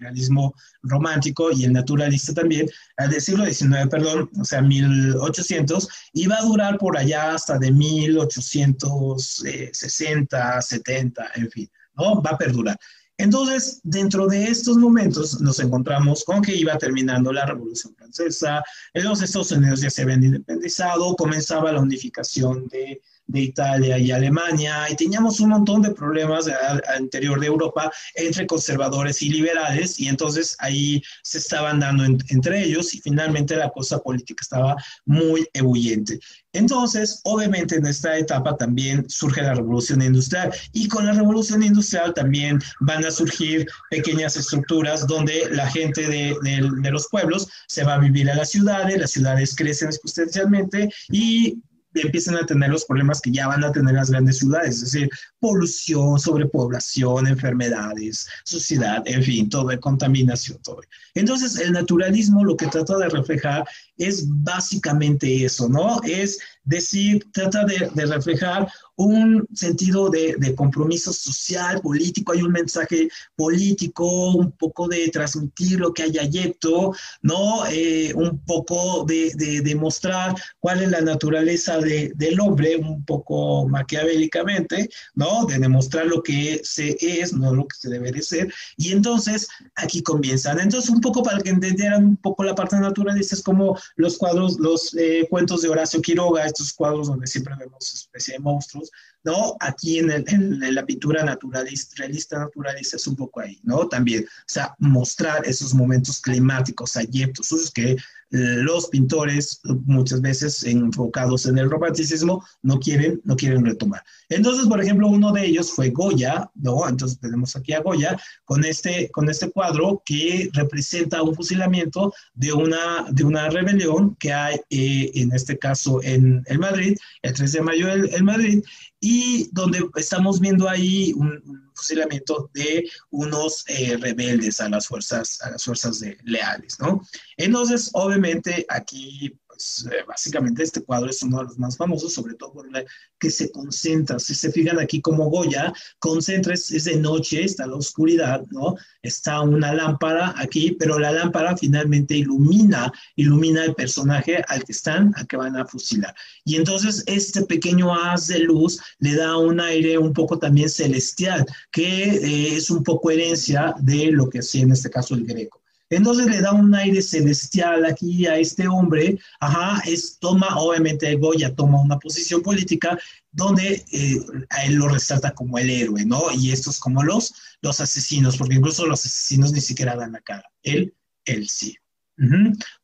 [0.00, 6.38] realismo romántico y el naturalista también, del siglo XIX, perdón, o sea, 1800, y va
[6.38, 12.20] a durar por allá hasta de 1860, 70, en fin, ¿no?
[12.20, 12.76] Va a perdurar.
[13.20, 18.62] Entonces, dentro de estos momentos nos encontramos con que iba terminando la Revolución Francesa,
[18.94, 24.86] los Estados Unidos ya se habían independizado, comenzaba la unificación de de Italia y Alemania,
[24.90, 30.08] y teníamos un montón de problemas al, interior de Europa entre conservadores y liberales, y
[30.08, 36.18] entonces ahí se estaban dando entre ellos, y finalmente la cosa política estaba muy ebulliente.
[36.54, 42.14] Entonces, obviamente en esta etapa también surge la revolución industrial y con la revolución industrial
[42.14, 47.84] también van a surgir pequeñas estructuras donde la gente de, de, de los pueblos se
[47.84, 51.58] va a vivir a las ciudades, las ciudades crecen exponencialmente y
[51.94, 55.08] empiezan a tener los problemas que ya van a tener las grandes ciudades, es decir,
[55.40, 60.80] polución, sobrepoblación, enfermedades, suciedad, en fin, todo, contaminación, todo.
[61.14, 63.64] Entonces, el naturalismo lo que trata de reflejar
[63.96, 66.00] es básicamente eso, ¿no?
[66.04, 73.08] Es decir, trata de, reflejar un sentido de, de, compromiso social, político, hay un mensaje
[73.36, 77.64] político, un poco de transmitir lo que hay ayecto, ¿no?
[77.66, 84.88] Eh, un poco de, de, mostrar cuál es la naturaleza del hombre, un poco maquiavélicamente,
[85.14, 85.27] ¿no?
[85.46, 88.52] De demostrar lo que se es, no lo que se debe ser.
[88.76, 90.58] Y entonces aquí comienzan.
[90.60, 94.58] Entonces, un poco para que entendieran un poco la parte naturalista, es como los cuadros,
[94.58, 98.90] los eh, cuentos de Horacio Quiroga, estos cuadros donde siempre vemos especie de monstruos,
[99.24, 99.56] ¿no?
[99.60, 103.88] Aquí en, en, la pintura naturalista, realista naturalista es un poco ahí, ¿no?
[103.88, 107.96] También, o sea, mostrar esos momentos climáticos ayeptos, esos que
[108.30, 114.02] los pintores muchas veces enfocados en el romanticismo no quieren, no quieren retomar.
[114.28, 116.86] Entonces, por ejemplo, uno de ellos fue Goya, ¿no?
[116.88, 122.52] Entonces tenemos aquí a Goya con este, con este cuadro que representa un fusilamiento de
[122.52, 127.52] una, de una rebelión que hay, eh, en este caso, en el Madrid, el 3
[127.52, 128.62] de mayo en Madrid,
[129.00, 135.50] y donde estamos viendo ahí un, fusilamiento de unos eh, rebeldes a las fuerzas, a
[135.52, 137.02] las fuerzas de, leales, ¿no?
[137.36, 142.34] Entonces, obviamente, aquí pues, eh, básicamente este cuadro es uno de los más famosos, sobre
[142.34, 142.84] todo por la
[143.18, 144.20] que se concentra.
[144.20, 148.76] Si se fijan aquí como Goya, concentra, es, de noche, está la oscuridad, ¿no?
[149.02, 155.12] Está una lámpara aquí, pero la lámpara finalmente ilumina, ilumina el personaje al que están,
[155.16, 156.14] al que van a fusilar.
[156.44, 161.44] Y entonces este pequeño haz de luz le da un aire un poco también celestial,
[161.72, 165.57] que eh, es un poco herencia de lo que hacía en este caso el greco.
[165.90, 171.54] Entonces le da un aire celestial aquí a este hombre, ajá, es, toma, obviamente Goya
[171.54, 172.98] toma una posición política
[173.32, 174.16] donde eh,
[174.50, 176.30] a él lo resalta como el héroe, ¿no?
[176.32, 180.44] Y estos como los, los asesinos, porque incluso los asesinos ni siquiera dan la cara,
[180.62, 181.76] él, él sí.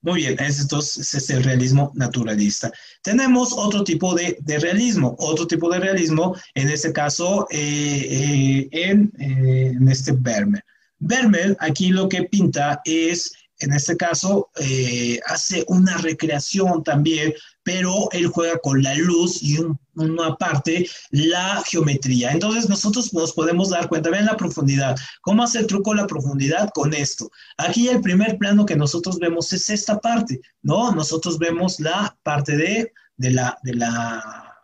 [0.00, 2.70] Muy bien, entonces es el realismo naturalista.
[3.02, 8.68] Tenemos otro tipo de, de realismo, otro tipo de realismo, en este caso eh, eh,
[8.70, 10.64] en, en, este Vermeer.
[11.06, 18.08] Vermeer aquí lo que pinta es, en este caso, eh, hace una recreación también, pero
[18.12, 19.58] él juega con la luz y
[19.94, 22.32] una parte la geometría.
[22.32, 26.70] Entonces nosotros nos podemos dar cuenta, vean la profundidad, cómo hace el truco la profundidad
[26.74, 27.30] con esto.
[27.58, 30.92] Aquí el primer plano que nosotros vemos es esta parte, ¿no?
[30.92, 34.56] Nosotros vemos la parte de, de la, de la,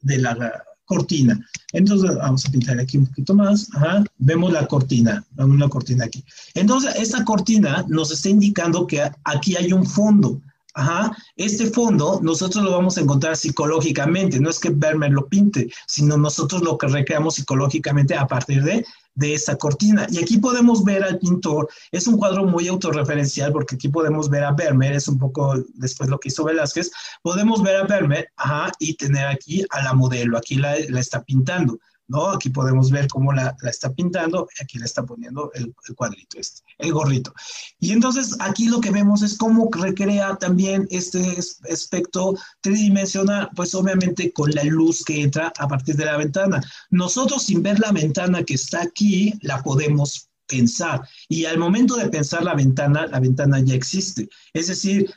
[0.00, 1.38] de la cortina.
[1.72, 3.68] Entonces, vamos a pintar aquí un poquito más.
[4.16, 6.24] Vemos la cortina, vemos la cortina aquí.
[6.54, 10.40] Entonces, esta cortina nos está indicando que aquí hay un fondo.
[10.74, 11.16] Ajá.
[11.36, 16.16] Este fondo nosotros lo vamos a encontrar psicológicamente, no es que Vermeer lo pinte, sino
[16.16, 18.86] nosotros lo que recreamos psicológicamente a partir de
[19.18, 20.06] de esta cortina.
[20.10, 24.44] Y aquí podemos ver al pintor, es un cuadro muy autorreferencial porque aquí podemos ver
[24.44, 26.90] a Vermeer, es un poco después lo que hizo Velázquez,
[27.22, 31.22] podemos ver a Vermeer ajá, y tener aquí a la modelo, aquí la, la está
[31.24, 31.80] pintando.
[32.08, 32.30] ¿No?
[32.30, 36.92] Aquí podemos ver cómo la, está pintando, aquí le está poniendo el, cuadrito este, el
[36.92, 37.32] gorrito.
[37.78, 41.36] Y entonces aquí lo que vemos es cómo recrea también este
[41.70, 46.60] aspecto tridimensional, pues obviamente con la luz que entra a partir de la ventana.
[46.90, 51.06] Nosotros sin ver la ventana que está aquí, la podemos pensar.
[51.28, 54.28] Y al momento de pensar la ventana, la ventana ya existe.
[54.54, 55.12] Es decir,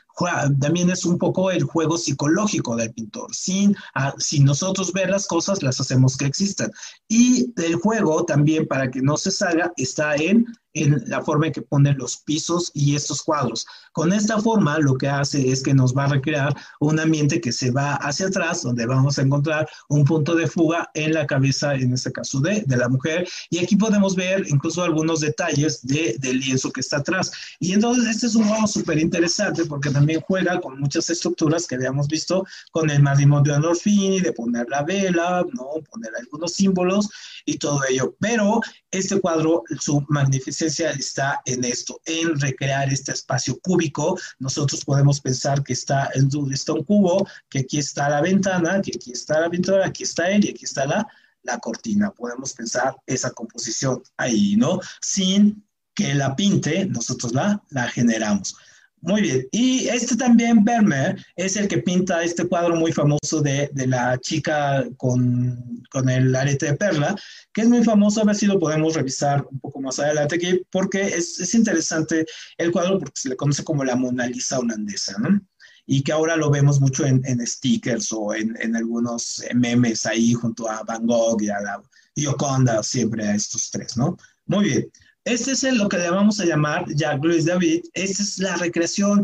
[0.59, 3.33] también es un poco el juego psicológico del pintor.
[3.33, 6.71] Sin, ah, sin nosotros ver las cosas, las hacemos que existan.
[7.07, 11.53] Y el juego también, para que no se salga, está en, en la forma en
[11.53, 13.65] que pone los pisos y estos cuadros.
[13.91, 17.51] Con esta forma, lo que hace es que nos va a recrear un ambiente que
[17.51, 21.75] se va hacia atrás, donde vamos a encontrar un punto de fuga en la cabeza,
[21.75, 23.27] en este caso de, de la mujer.
[23.49, 27.31] Y aquí podemos ver incluso algunos detalles de, del lienzo que está atrás.
[27.59, 31.75] Y entonces, este es un juego súper interesante porque también juega con muchas estructuras que
[31.75, 35.81] habíamos visto con el matrimonio de Andorfini, de poner la vela, ¿no?
[35.89, 37.09] poner algunos símbolos
[37.45, 38.15] y todo ello.
[38.19, 44.19] Pero este cuadro, su magnificencia está en esto, en recrear este espacio cúbico.
[44.39, 46.09] Nosotros podemos pensar que está,
[46.51, 50.29] está un cubo, que aquí está la ventana, que aquí está la ventana, aquí está
[50.29, 51.07] él y aquí está la,
[51.43, 52.11] la cortina.
[52.11, 54.79] Podemos pensar esa composición ahí, ¿no?
[55.01, 58.55] Sin que la pinte, nosotros la, la generamos.
[59.01, 59.47] Muy bien.
[59.51, 64.19] Y este también, Vermeer, es el que pinta este cuadro muy famoso de, de la
[64.19, 67.15] chica con, con, el arete de perla,
[67.51, 70.61] que es muy famoso, a ver si lo podemos revisar un poco más adelante aquí,
[70.71, 72.25] porque es, es interesante
[72.59, 75.41] el cuadro porque se le conoce como la Mona Lisa holandesa, ¿no?
[75.87, 80.33] Y que ahora lo vemos mucho en, en stickers o en, en, algunos memes ahí
[80.33, 81.81] junto a Van Gogh y a la
[82.15, 84.15] Gioconda, siempre a estos tres, ¿no?
[84.45, 84.91] Muy bien.
[85.23, 89.23] Este es lo que le vamos a llamar, Jacques Louis David, esta es la recreación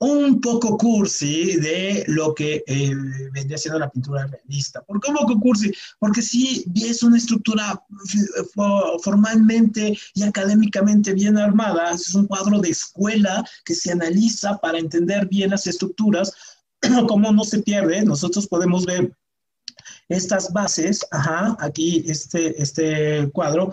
[0.00, 2.94] un poco cursi de lo que eh,
[3.32, 4.82] vendría siendo la pintura realista.
[4.82, 5.72] ¿Por qué un poco cursi?
[5.98, 7.82] Porque sí es una estructura
[9.02, 15.26] formalmente y académicamente bien armada, es un cuadro de escuela que se analiza para entender
[15.26, 16.32] bien las estructuras,
[17.08, 18.04] cómo no se pierde.
[18.04, 19.12] Nosotros podemos ver
[20.08, 23.72] estas bases, ajá, aquí este, este cuadro,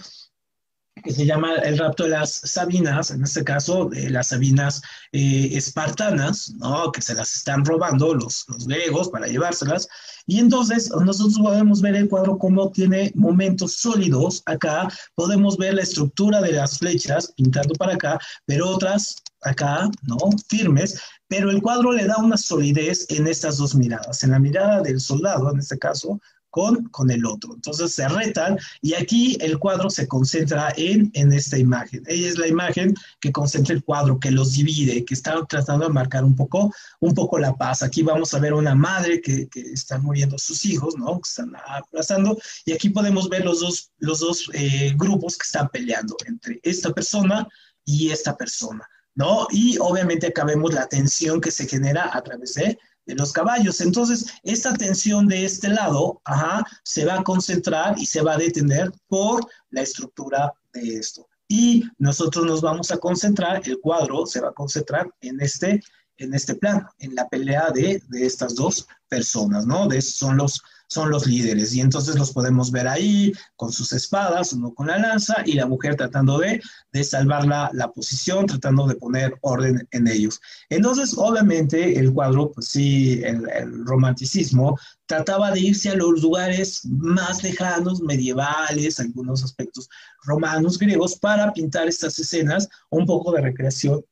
[1.03, 4.81] que se llama el rapto de las Sabinas, en este caso las Sabinas
[5.11, 6.91] eh, espartanas, ¿no?
[6.91, 9.87] que se las están robando los, los griegos para llevárselas.
[10.25, 15.83] Y entonces nosotros podemos ver el cuadro como tiene momentos sólidos acá, podemos ver la
[15.83, 20.17] estructura de las flechas pintando para acá, pero otras acá, ¿no?
[20.49, 24.81] Firmes, pero el cuadro le da una solidez en estas dos miradas, en la mirada
[24.81, 26.19] del soldado, en este caso,
[26.55, 27.53] con, con el otro.
[27.53, 32.01] Entonces se retan y aquí el cuadro se concentra en, en esta imagen.
[32.07, 35.91] Ella es la imagen que concentra el cuadro, que los divide, que está tratando de
[35.91, 37.83] marcar un poco, un poco la paz.
[37.83, 41.19] Aquí vamos a ver una madre que, que está muriendo sus hijos, ¿no?
[41.19, 45.67] Que están abrazando y aquí podemos ver los dos, los dos eh, grupos que están
[45.67, 47.49] peleando entre esta persona
[47.83, 49.45] y esta persona, ¿no?
[49.51, 53.81] Y obviamente acá vemos la tensión que se genera a través de de los caballos.
[53.81, 58.37] Entonces, esta tensión de este lado, ajá, se va a concentrar y se va a
[58.37, 61.27] detener por la estructura de esto.
[61.47, 65.81] Y nosotros nos vamos a concentrar, el cuadro se va a concentrar en este,
[66.17, 69.87] en este plano, en la pelea de, de estas dos personas, ¿no?
[69.87, 71.73] De, son los, son los líderes.
[71.73, 75.65] Y entonces los podemos ver ahí con sus espadas, uno con la lanza y la
[75.65, 80.39] mujer tratando de, de salvar la, la, posición, tratando de poner orden en ellos.
[80.69, 83.45] Entonces, obviamente, el cuadro, pues sí, el,
[83.85, 89.89] romanticismo trataba de irse a los lugares más lejanos, medievales, algunos aspectos
[90.23, 94.03] romanos, griegos, para pintar estas escenas, un poco de recreación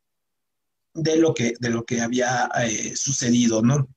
[0.94, 3.88] de lo que, de lo que había eh, sucedido, ¿no?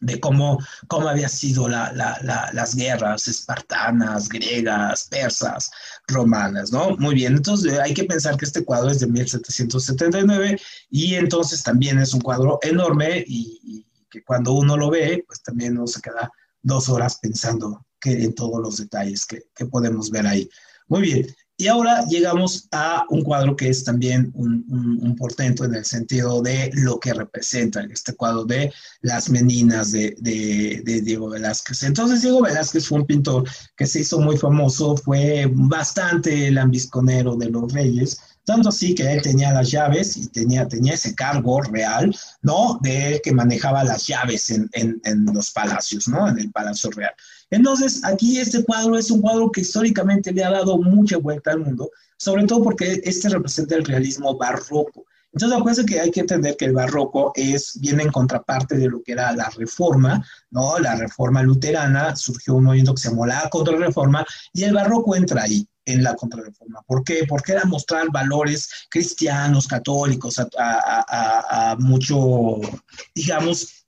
[0.00, 5.70] De cómo, cómo había sido la, la, la, las guerras espartanas, griegas, persas,
[6.06, 6.96] romanas, ¿no?
[6.96, 11.98] Muy bien, entonces hay que pensar que este cuadro es de 1779 y entonces también
[11.98, 16.00] es un cuadro enorme y, y que cuando uno lo ve, pues también uno se
[16.00, 16.30] queda
[16.62, 20.48] dos horas pensando que en todos los detalles que, que podemos ver ahí.
[20.86, 21.26] Muy bien,
[21.60, 26.70] y ahora llegamos a un cuadro que es también un, portento en el sentido de
[26.74, 30.14] lo que representa este cuadro de las meninas de,
[31.04, 31.82] Diego Velázquez.
[31.82, 33.44] Entonces, Diego Velázquez fue un pintor
[33.76, 39.20] que se hizo muy famoso, fue bastante lambisconero de los reyes, tanto así que él
[39.20, 42.78] tenía las llaves y tenía, tenía ese cargo real, ¿no?
[42.82, 44.70] De que manejaba las llaves en
[45.34, 46.28] los palacios, ¿no?
[46.28, 47.12] En el Palacio Real.
[47.50, 51.60] Entonces, aquí este cuadro es un cuadro que históricamente le ha dado mucha vuelta al
[51.60, 55.04] mundo, sobre todo porque este representa el realismo barroco.
[55.32, 59.02] Entonces, acuérdense que hay que entender que el barroco es, viene en contraparte de lo
[59.02, 60.78] que era la reforma, ¿no?
[60.78, 65.42] La reforma luterana, surgió un movimiento que se llamó la contrarreforma, y el barroco entra
[65.42, 66.82] ahí, en la contrarreforma.
[66.86, 67.24] ¿Por qué?
[67.26, 72.60] Porque era mostrar valores cristianos, católicos, a, mucho,
[73.14, 73.86] digamos,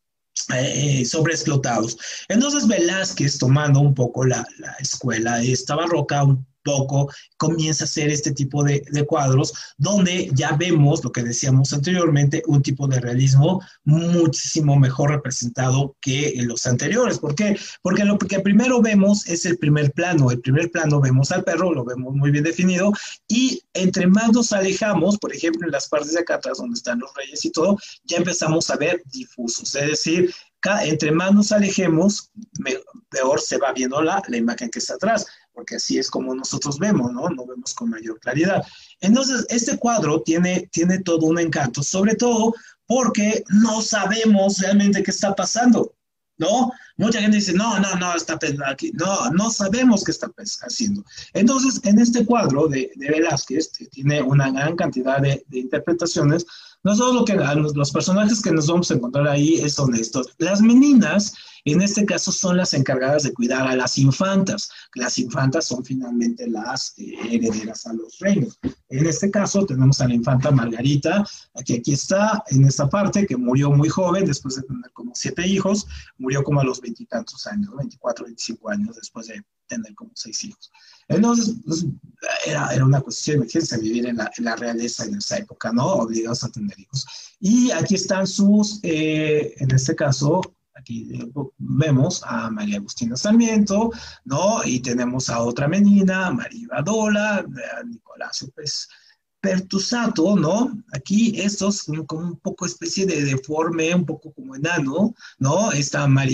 [0.55, 1.97] eh, sobreexplotados.
[2.29, 8.11] Entonces Velázquez, tomando un poco la, la escuela esta barroca, un poco comienza a hacer
[8.11, 13.01] este tipo de, de, cuadros donde ya vemos lo que decíamos anteriormente, un tipo de
[13.01, 17.19] realismo muchísimo mejor representado que los anteriores.
[17.19, 17.59] ¿Por qué?
[17.83, 20.31] Porque lo que primero vemos es el primer plano.
[20.31, 22.93] El primer plano vemos al perro, lo vemos muy bien definido
[23.29, 27.01] y entre más nos alejamos, por ejemplo, en las partes de acá atrás donde están
[27.01, 29.75] los reyes y todo, ya empezamos a ver difusos.
[29.75, 30.35] Es decir,
[30.83, 32.31] entre más nos alejemos,
[33.09, 36.79] peor se va viendo la, la imagen que está atrás porque así es como nosotros
[36.79, 37.29] vemos, ¿no?
[37.29, 38.63] No vemos con mayor claridad.
[39.01, 42.55] Entonces, este cuadro tiene, tiene todo un encanto, sobre todo
[42.87, 45.95] porque no sabemos realmente qué está pasando,
[46.39, 46.73] ¿no?
[46.97, 48.91] Mucha gente dice, no, no, no, está aquí.
[48.95, 50.31] No, no sabemos qué está
[50.63, 51.05] haciendo.
[51.33, 56.47] Entonces, en este cuadro de, de Velázquez, que tiene una gran cantidad de, de interpretaciones,
[56.83, 57.37] nosotros lo que
[57.75, 60.29] los personajes que nos vamos a encontrar ahí son estos.
[60.39, 61.35] Las meninas
[61.65, 64.71] en este caso son las encargadas de cuidar a las infantas.
[64.95, 68.59] Las infantas son finalmente las eh, herederas a los reinos.
[68.89, 71.25] En este caso tenemos a la infanta Margarita,
[71.65, 75.47] que aquí está en esta parte, que murió muy joven, después de tener como siete
[75.47, 75.87] hijos,
[76.19, 80.71] murió como a los veintitantos años, 24, 25 años después de tener como seis hijos.
[81.09, 81.87] Entonces, pues,
[82.45, 85.87] era, era, una cuestión, imagínense, vivir en la, en la, realeza en esa época, ¿no?
[85.87, 87.07] Obligados a tener hijos.
[87.41, 90.41] Y aquí están sus, eh, en este caso,
[90.75, 91.09] Aquí
[91.59, 93.91] vemos a María Agustina Sarmiento,
[94.25, 94.65] ¿no?
[94.65, 98.89] Y tenemos a otra menina, María Badola, a Nicolás López
[99.41, 100.71] Pertusato, ¿no?
[100.93, 105.73] Aquí estos como un poco especie de deforme, un poco como enano, ¿no?
[105.73, 106.31] Está María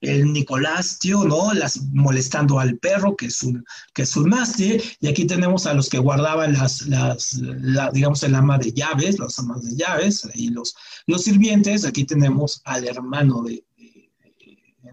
[0.00, 1.52] el Nicolás, tío, ¿no?
[1.52, 5.74] Las molestando al perro, que es un, que es un mástil, y aquí tenemos a
[5.74, 10.24] los que guardaban las, las la, digamos, el ama de llaves, los amas de llaves,
[10.34, 10.74] ahí los,
[11.06, 13.64] los sirvientes, aquí tenemos al hermano de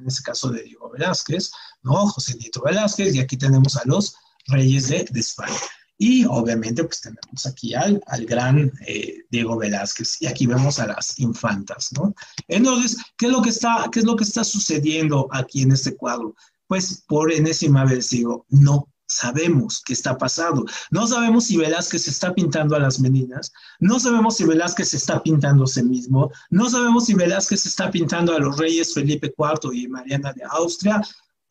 [0.02, 1.52] en este caso de Diego Velázquez,
[1.84, 2.08] ¿no?
[2.08, 4.16] José Nieto Velázquez, y aquí tenemos a los
[4.48, 5.56] reyes de, de España.
[6.04, 10.88] Y obviamente pues tenemos aquí al, al gran eh, Diego Velázquez y aquí vemos a
[10.88, 12.16] las infantas, ¿no?
[12.48, 15.96] Entonces, ¿qué es, lo que está, ¿qué es lo que está sucediendo aquí en este
[15.96, 16.34] cuadro?
[16.66, 20.66] Pues por enésima vez digo, no sabemos qué está pasando.
[20.90, 25.66] No sabemos si Velázquez está pintando a las meninas, no sabemos si Velázquez está pintando
[25.66, 29.88] a sí mismo, no sabemos si Velázquez está pintando a los reyes Felipe IV y
[29.88, 31.00] Mariana de Austria,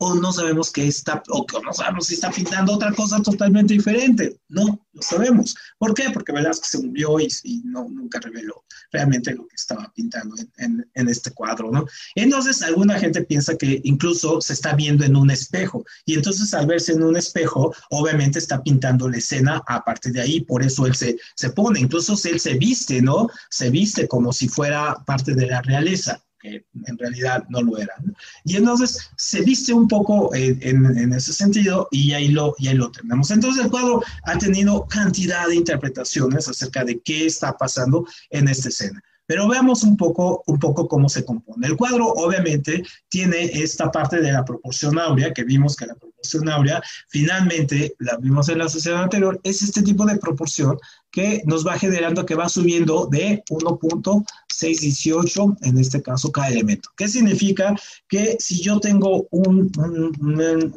[0.03, 3.75] o no sabemos qué está, o que no sabemos si está pintando otra cosa totalmente
[3.75, 4.35] diferente.
[4.49, 5.55] No, lo sabemos.
[5.77, 6.09] ¿Por qué?
[6.11, 11.07] Porque Velázquez se murió y, no, nunca reveló realmente lo que estaba pintando en, en,
[11.07, 11.85] este cuadro, ¿no?
[12.15, 16.65] Entonces, alguna gente piensa que incluso se está viendo en un espejo, y entonces al
[16.65, 20.87] verse en un espejo, obviamente está pintando la escena a partir de ahí, por eso
[20.87, 23.29] él se, se pone, incluso él se viste, ¿no?
[23.51, 28.15] Se viste como si fuera parte de la realeza que en realidad no lo eran.
[28.43, 32.75] Y entonces se viste un poco en, en, ese sentido y ahí, lo, y ahí
[32.75, 33.31] lo tenemos.
[33.31, 38.69] Entonces el cuadro ha tenido cantidad de interpretaciones acerca de qué está pasando en esta
[38.69, 39.01] escena.
[39.27, 41.65] Pero veamos un poco, un poco cómo se compone.
[41.65, 46.49] El cuadro obviamente tiene esta parte de la proporción áurea, que vimos que la proporción
[46.49, 50.77] áurea, finalmente, la vimos en la sesión anterior, es este tipo de proporción
[51.11, 56.89] que nos va generando que va subiendo de 1.618, en este caso, cada elemento.
[56.95, 57.75] ¿Qué significa?
[58.07, 59.69] Que si yo tengo un,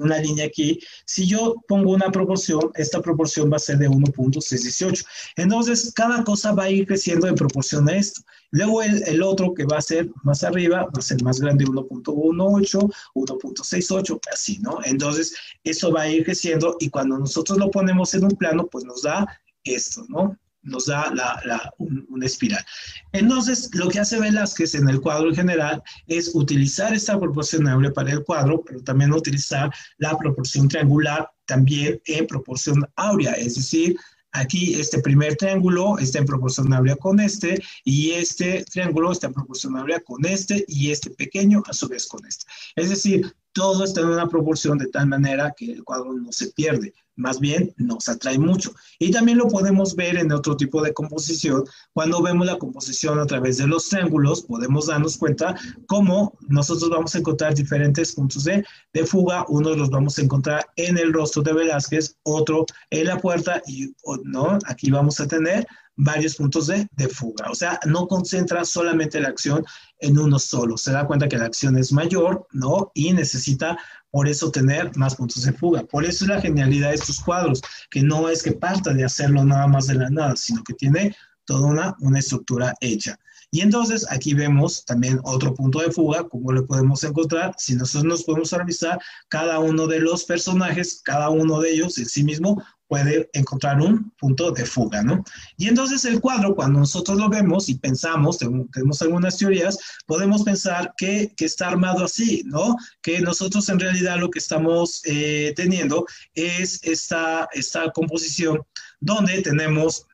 [0.00, 5.06] una, línea aquí, si yo pongo una proporción, esta proporción va a ser de 1.618.
[5.36, 8.22] Entonces, cada cosa va a ir creciendo en proporción a esto.
[8.50, 11.64] Luego el, el otro que va a ser más arriba, va a ser más grande
[11.64, 14.78] 1.18, 1.68, así, ¿no?
[14.84, 18.84] Entonces, eso va a ir creciendo y cuando nosotros lo ponemos en un plano, pues
[18.84, 19.26] nos da
[19.64, 20.38] esto, ¿no?
[20.62, 21.74] Nos da la,
[22.08, 22.64] una espiral.
[23.12, 27.92] Entonces, lo que hace Velázquez en el cuadro en general es utilizar esta proporción áurea
[27.92, 33.96] para el cuadro, pero también utilizar la proporción triangular también en proporción áurea, es decir,
[34.34, 39.32] Aquí este primer triángulo está en proporción áurea con este y este triángulo está en
[39.32, 42.44] proporción áurea con este y este pequeño a su vez con este.
[42.74, 46.48] Es decir, todo está en una proporción de tal manera que el cuadro no se
[46.48, 48.72] pierde, más bien nos atrae mucho.
[48.98, 51.64] Y también lo podemos ver en otro tipo de composición.
[51.92, 55.54] Cuando vemos la composición a través de los triángulos, podemos darnos cuenta
[55.86, 59.44] cómo nosotros vamos a encontrar diferentes puntos de, de fuga.
[59.48, 63.94] Uno los vamos a encontrar en el rostro de Velázquez, otro en la puerta y
[64.24, 65.64] no, aquí vamos a tener
[65.96, 67.50] varios puntos de, de, fuga.
[67.50, 69.64] O sea, no concentra solamente la acción
[69.98, 70.76] en uno solo.
[70.76, 72.90] Se da cuenta que la acción es mayor, ¿no?
[72.94, 73.78] Y necesita
[74.10, 75.84] por eso tener más puntos de fuga.
[75.84, 79.44] Por eso es la genialidad de estos cuadros, que no es que parta de hacerlo
[79.44, 83.18] nada más de la nada, sino que tiene toda una, una estructura hecha.
[83.54, 87.54] Y entonces aquí vemos también otro punto de fuga, como lo podemos encontrar.
[87.56, 92.06] Si nosotros nos podemos revisar cada uno de los personajes, cada uno de ellos en
[92.06, 92.60] sí mismo
[92.94, 95.24] puede encontrar un punto de fuga, ¿no?
[95.56, 99.76] Y entonces el cuadro, cuando nosotros lo vemos y pensamos, tenemos algunas teorías,
[100.06, 102.76] podemos pensar que, que está armado así, ¿no?
[103.02, 108.60] Que nosotros en realidad lo que estamos eh, teniendo es esta, esta composición
[109.00, 110.06] donde tenemos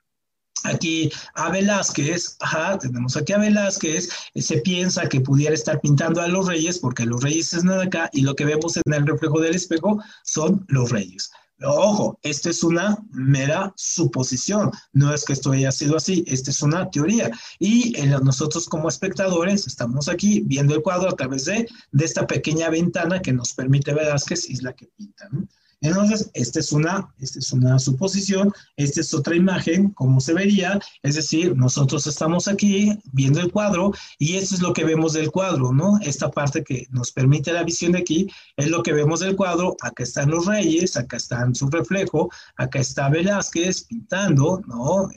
[0.65, 6.29] aquí a Velázquez, ajá, tenemos aquí a Velázquez, se piensa que pudiera estar pintando a
[6.29, 9.55] los reyes porque los reyes están acá y lo que vemos en el reflejo del
[9.55, 11.31] espejo son los reyes.
[11.63, 16.63] Ojo, esta es una mera suposición, no es que esto haya sido así, esta es
[16.63, 17.31] una teoría.
[17.59, 23.21] Y nosotros como espectadores estamos aquí viendo el cuadro a través de, esta pequeña ventana
[23.21, 25.29] que nos permite Velázquez la que pinta.
[25.31, 25.47] ¿no?
[25.83, 30.79] Entonces, esta es, una, esta es una suposición, esta es otra imagen, como se vería,
[31.03, 35.31] es decir, nosotros estamos aquí viendo el cuadro y esto es lo que vemos del
[35.31, 35.99] cuadro, ¿no?
[36.03, 39.75] Esta parte que nos permite la visión de aquí es lo que vemos del cuadro,
[39.81, 45.09] acá están los reyes, acá están su reflejo, acá está Velázquez pintando, ¿no?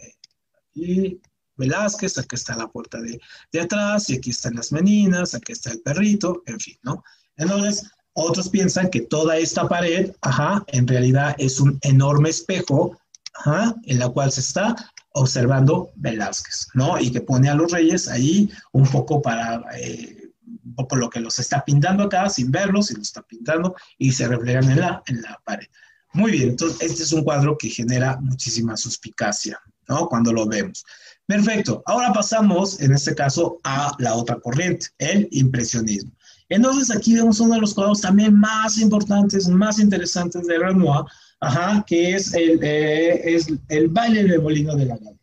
[0.70, 1.20] Aquí
[1.58, 3.20] Velázquez, acá está la puerta de,
[3.52, 7.04] de atrás y aquí están las meninas, aquí está el perrito, en fin, ¿no?
[7.36, 7.84] Entonces,
[8.14, 12.98] otros piensan que toda esta pared, ajá, en realidad es un enorme espejo,
[13.34, 14.76] ajá, en la cual se está
[15.14, 17.00] observando Velázquez, ¿no?
[17.00, 20.30] Y que pone a los reyes ahí un poco para, eh,
[20.66, 24.12] un poco lo que los está pintando acá, sin verlos, y los está pintando y
[24.12, 25.68] se reflejan en la, en la pared.
[26.14, 30.08] Muy bien, entonces este es un cuadro que genera muchísima suspicacia, ¿no?
[30.08, 30.86] Cuando lo vemos.
[31.26, 36.12] Perfecto, ahora pasamos en este caso a la otra corriente, el impresionismo.
[36.54, 41.04] Entonces aquí vemos uno de los cuadros también más importantes, más interesantes de Renoir,
[41.40, 45.20] ajá, que es el, eh, es el baile del molino de la galeta.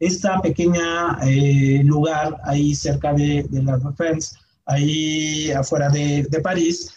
[0.00, 4.34] Esta pequeña eh, lugar ahí cerca de, de la Defense,
[4.66, 6.90] ahí afuera de, de París,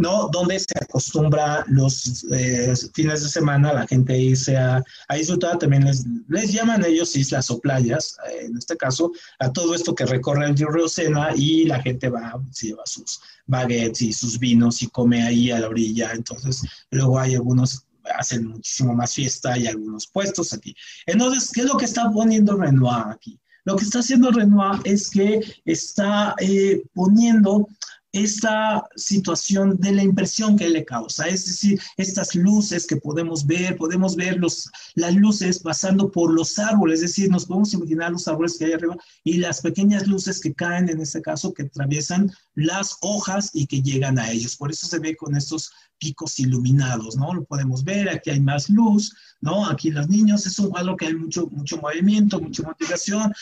[0.00, 0.30] ¿no?
[0.32, 5.84] Donde se acostumbra los eh, fines de semana la gente irse a, a disfrutar, también
[5.84, 10.06] les, les, llaman ellos islas o playas, eh, en este caso, a todo esto que
[10.06, 14.82] recorre el río Sena y la gente va, se lleva sus baguettes y sus vinos
[14.82, 17.84] y come ahí a la orilla, entonces luego hay algunos
[18.18, 20.74] hacen muchísimo más fiesta y algunos puestos aquí.
[21.06, 23.38] Entonces, ¿qué es lo que está poniendo Renoir aquí?
[23.64, 27.68] Lo que está haciendo Renoir es que está eh, poniendo
[28.12, 33.76] esta situación de la impresión que le causa, es decir, estas luces que podemos ver,
[33.76, 38.26] podemos ver los, las luces pasando por los árboles, es decir, nos podemos imaginar los
[38.26, 42.30] árboles que hay arriba y las pequeñas luces que caen, en este caso, que atraviesan
[42.54, 44.56] las hojas y que llegan a ellos.
[44.56, 45.70] Por eso se ve con estos
[46.00, 47.32] picos iluminados, ¿no?
[47.32, 49.66] Lo podemos ver, aquí hay más luz, ¿no?
[49.68, 53.32] Aquí los niños, es un cuadro que hay mucho, mucho movimiento, mucha motivación,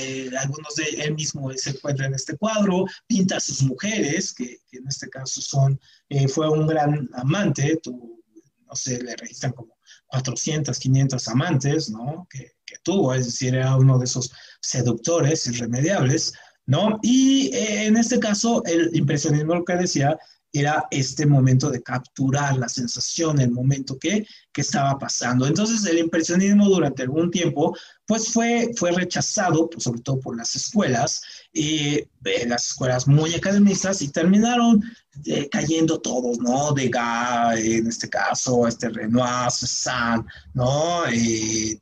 [0.00, 4.58] eh, algunos de él mismo se encuentran en este cuadro, pinta a sus mujeres, que,
[4.72, 5.78] en este caso son,
[6.08, 9.76] eh, fue un gran amante, no sé, le registran como
[10.06, 12.26] 400, 500 amantes, ¿no?
[12.30, 16.32] Que, que tuvo, es decir, era uno de esos seductores irremediables,
[16.64, 16.98] ¿no?
[17.02, 20.18] Y eh, en este caso, el impresionismo, lo que decía,
[20.52, 25.46] era este momento de capturar la sensación, el momento que, que estaba pasando.
[25.46, 27.74] Entonces el impresionismo durante algún tiempo
[28.06, 31.22] pues fue, fue rechazado, pues, sobre todo por las escuelas,
[31.54, 32.06] eh,
[32.46, 34.82] las escuelas muy académicas y terminaron
[35.24, 36.72] eh, cayendo todos, ¿no?
[36.72, 41.06] Degas, en este caso, este Renoir, Cézanne, ¿no?
[41.06, 41.80] Eh,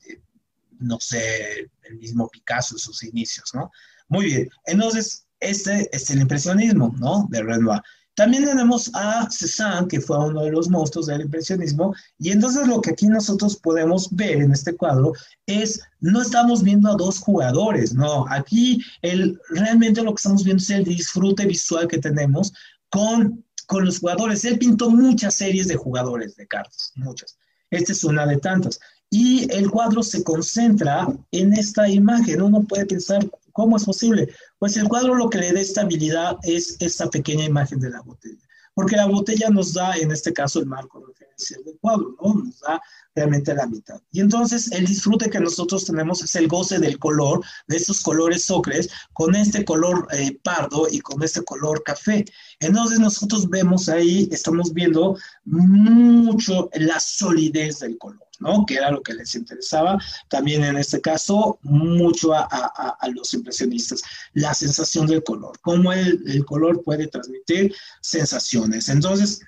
[0.79, 3.71] no sé, el mismo Picasso en sus inicios, ¿no?
[4.09, 7.27] Muy bien, entonces este es el impresionismo, ¿no?
[7.31, 7.81] De Renoir.
[8.21, 12.83] También tenemos a Cézanne, que fue uno de los monstruos del impresionismo, y entonces lo
[12.83, 15.15] que aquí nosotros podemos ver en este cuadro
[15.47, 20.63] es, no estamos viendo a dos jugadores, no, aquí el, realmente lo que estamos viendo
[20.63, 22.53] es el disfrute visual que tenemos
[22.91, 24.45] con, con los jugadores.
[24.45, 27.39] Él pintó muchas series de jugadores de cartas, muchas.
[27.71, 28.81] Esta es una de tantas.
[29.09, 32.43] Y el cuadro se concentra en esta imagen.
[32.43, 34.29] Uno puede pensar, ¿cómo es posible?
[34.61, 38.47] Pues el cuadro lo que le da estabilidad es esta pequeña imagen de la botella,
[38.75, 42.35] porque la botella nos da, en este caso, el marco referencial del cuadro, ¿no?
[42.35, 42.79] Nos da
[43.15, 44.03] realmente la mitad.
[44.13, 48.51] Y entonces el disfrute que nosotros tenemos es el goce del color, de estos colores
[48.51, 52.27] ocres, con este color eh, pardo y con este color café.
[52.59, 58.30] Entonces nosotros vemos ahí, estamos viendo mucho la solidez del color.
[58.41, 58.67] ¿No?
[58.67, 59.99] Que era lo que les interesaba.
[60.29, 66.83] También en este caso, mucho a, los impresionistas, la sensación del color, cómo el, color
[66.83, 68.89] puede transmitir sensaciones.
[68.89, 69.41] Entonces,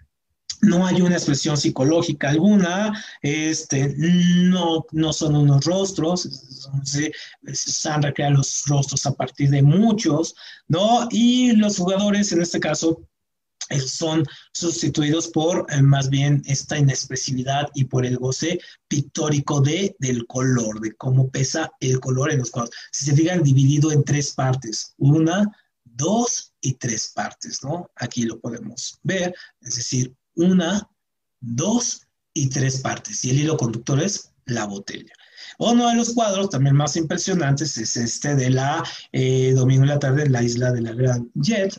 [0.60, 6.28] no hay una expresión psicológica alguna, este, no, no son unos rostros,
[7.52, 10.36] Sandra crea los rostros a partir de muchos,
[10.68, 11.08] ¿no?
[11.10, 13.02] Y los jugadores, en este caso,
[13.86, 18.58] son sustituidos por eh, más bien esta inexpresividad y por el goce
[18.88, 22.74] pictórico de, del color, de cómo pesa el color en los cuadros.
[22.90, 25.50] Si se fijan, dividido en tres partes, una,
[25.84, 27.90] dos y tres partes, ¿no?
[27.96, 30.88] Aquí lo podemos ver, es decir, una,
[31.40, 33.24] dos y tres partes.
[33.24, 35.12] Y el hilo conductor es la botella.
[35.58, 38.82] Uno de los cuadros también más impresionantes es este de la
[39.12, 41.78] eh, Domingo en la tarde en la isla de la Gran Jet,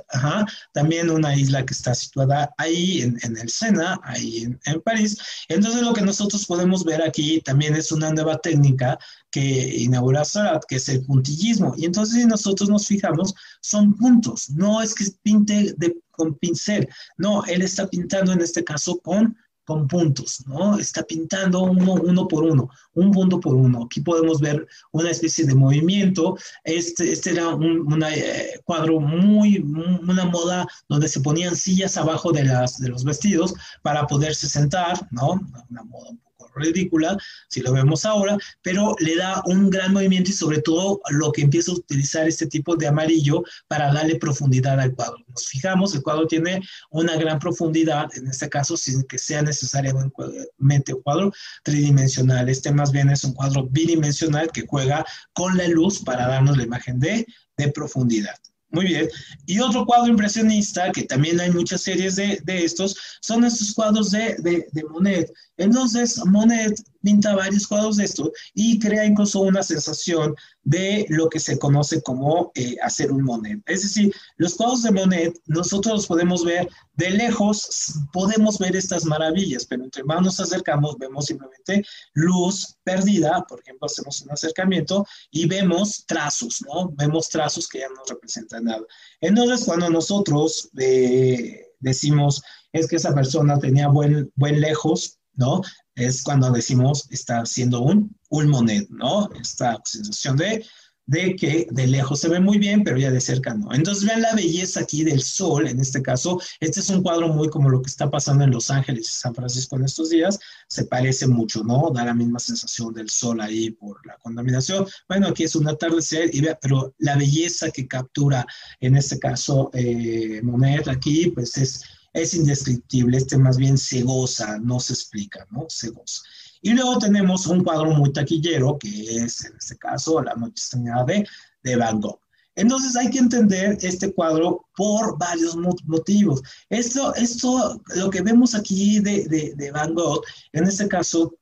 [0.73, 5.17] también una isla que está situada ahí en, el Sena, ahí en, París.
[5.47, 8.97] Entonces lo que nosotros podemos ver aquí también es una nueva técnica
[9.31, 11.73] que inaugura Sarat, que es el puntillismo.
[11.77, 15.75] Y entonces si nosotros nos fijamos, son puntos, no es que pinte
[16.11, 16.87] con pincel,
[17.17, 19.35] no, él está pintando en este caso con
[19.65, 20.77] con puntos, ¿no?
[20.77, 23.83] Está pintando uno, uno por uno, un punto por uno.
[23.85, 26.37] Aquí podemos ver una especie de movimiento.
[26.63, 32.43] Este, este era un eh, cuadro muy, una moda donde se ponían sillas abajo de,
[32.43, 35.39] las, de los vestidos para poderse sentar, ¿no?
[35.69, 36.19] Una moda un
[36.55, 37.17] ridícula,
[37.49, 41.41] si lo vemos ahora, pero le da un gran movimiento y sobre todo lo que
[41.41, 45.17] empieza a utilizar este tipo de amarillo para darle profundidad al cuadro.
[45.27, 50.93] Nos fijamos, el cuadro tiene una gran profundidad, en este caso sin que sea necesariamente
[50.93, 51.31] un cuadro
[51.63, 52.49] tridimensional.
[52.49, 56.63] Este más bien es un cuadro bidimensional que juega con la luz para darnos la
[56.63, 57.25] imagen de,
[57.57, 58.35] de profundidad.
[58.73, 59.07] Muy bien.
[59.45, 64.35] Y otro cuadro impresionista, que también hay muchas series de, estos, son estos cuadros de,
[64.39, 65.31] de, Monet.
[65.57, 71.39] Entonces, Monet pinta varios cuadros de esto y crea incluso una sensación de lo que
[71.39, 73.61] se conoce como eh, hacer un Monet.
[73.67, 79.05] Es decir, los cuadros de Monet, nosotros los podemos ver de lejos, podemos ver estas
[79.05, 81.83] maravillas, pero entre más nos acercamos, vemos simplemente
[82.13, 86.89] luz perdida, por ejemplo, hacemos un acercamiento y vemos trazos, ¿no?
[86.91, 88.83] Vemos trazos que ya no representan nada.
[89.21, 92.41] Entonces, cuando nosotros eh, decimos,
[92.71, 95.61] es que esa persona tenía buen, buen lejos, ¿no?
[95.95, 99.29] Es cuando decimos está haciendo un, un ¿no?
[99.39, 100.65] Esta sensación de,
[101.05, 103.73] de que de lejos se ve muy bien, pero ya de cerca no.
[103.73, 107.49] Entonces vean la belleza aquí del sol, en este caso, este es un cuadro muy
[107.49, 110.85] como lo que está pasando en Los Ángeles y San Francisco en estos días, se
[110.85, 111.91] parece mucho, ¿no?
[111.93, 114.87] Da la misma sensación del sol ahí por la contaminación.
[115.07, 118.45] Bueno, aquí es un atardecer, y pero la belleza que captura
[118.79, 121.83] en este caso eh, Monet aquí, pues es,
[122.13, 125.65] es indescriptible, este más bien se goza, no se explica, ¿no?
[125.67, 126.21] Se goza.
[126.63, 131.03] Y luego tenemos un cuadro muy taquillero, que es en este caso La Noche Estrellada
[131.03, 131.27] de,
[131.61, 132.19] de Van Gogh.
[132.55, 136.41] Entonces hay que entender este cuadro por varios motivos.
[136.69, 141.35] Esto, esto lo que vemos aquí de, de, de Van Gogh, en este caso,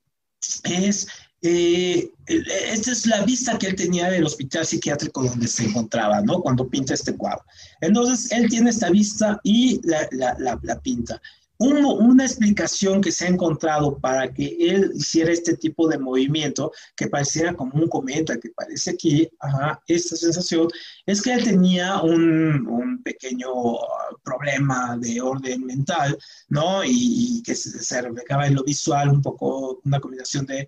[0.63, 1.07] es
[1.43, 6.39] eh, esta es la vista que él tenía del hospital psiquiátrico donde se encontraba, ¿no?
[6.41, 7.43] Cuando pinta este cuadro.
[7.81, 11.21] Entonces, él tiene esta vista y la, la, la, la pinta
[11.61, 17.07] una explicación que se ha encontrado para que él hiciera este tipo de movimiento, que
[17.07, 19.29] pareciera como un cometa, que parece aquí,
[19.87, 20.67] esta sensación,
[21.05, 23.49] es que él tenía un, pequeño
[24.23, 26.17] problema de orden mental,
[26.49, 26.83] ¿no?
[26.83, 30.67] Y, que se, se, reflejaba en lo visual, un poco una combinación eh,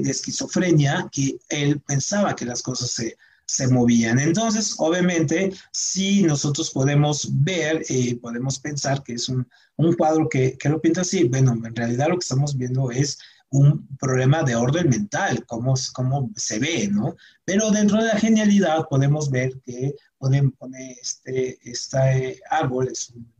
[0.00, 4.18] de esquizofrenia, que él pensaba que las cosas se se movían.
[4.18, 10.56] Entonces, obviamente, si nosotros podemos ver, eh, podemos pensar que es un, un cuadro que,
[10.58, 13.18] que, lo pinta así, bueno, en realidad lo que estamos viendo es
[13.50, 17.14] un problema de orden mental, cómo, cómo se ve, ¿no?
[17.44, 23.36] Pero dentro de la genialidad podemos ver que pueden poner este, este árbol, es un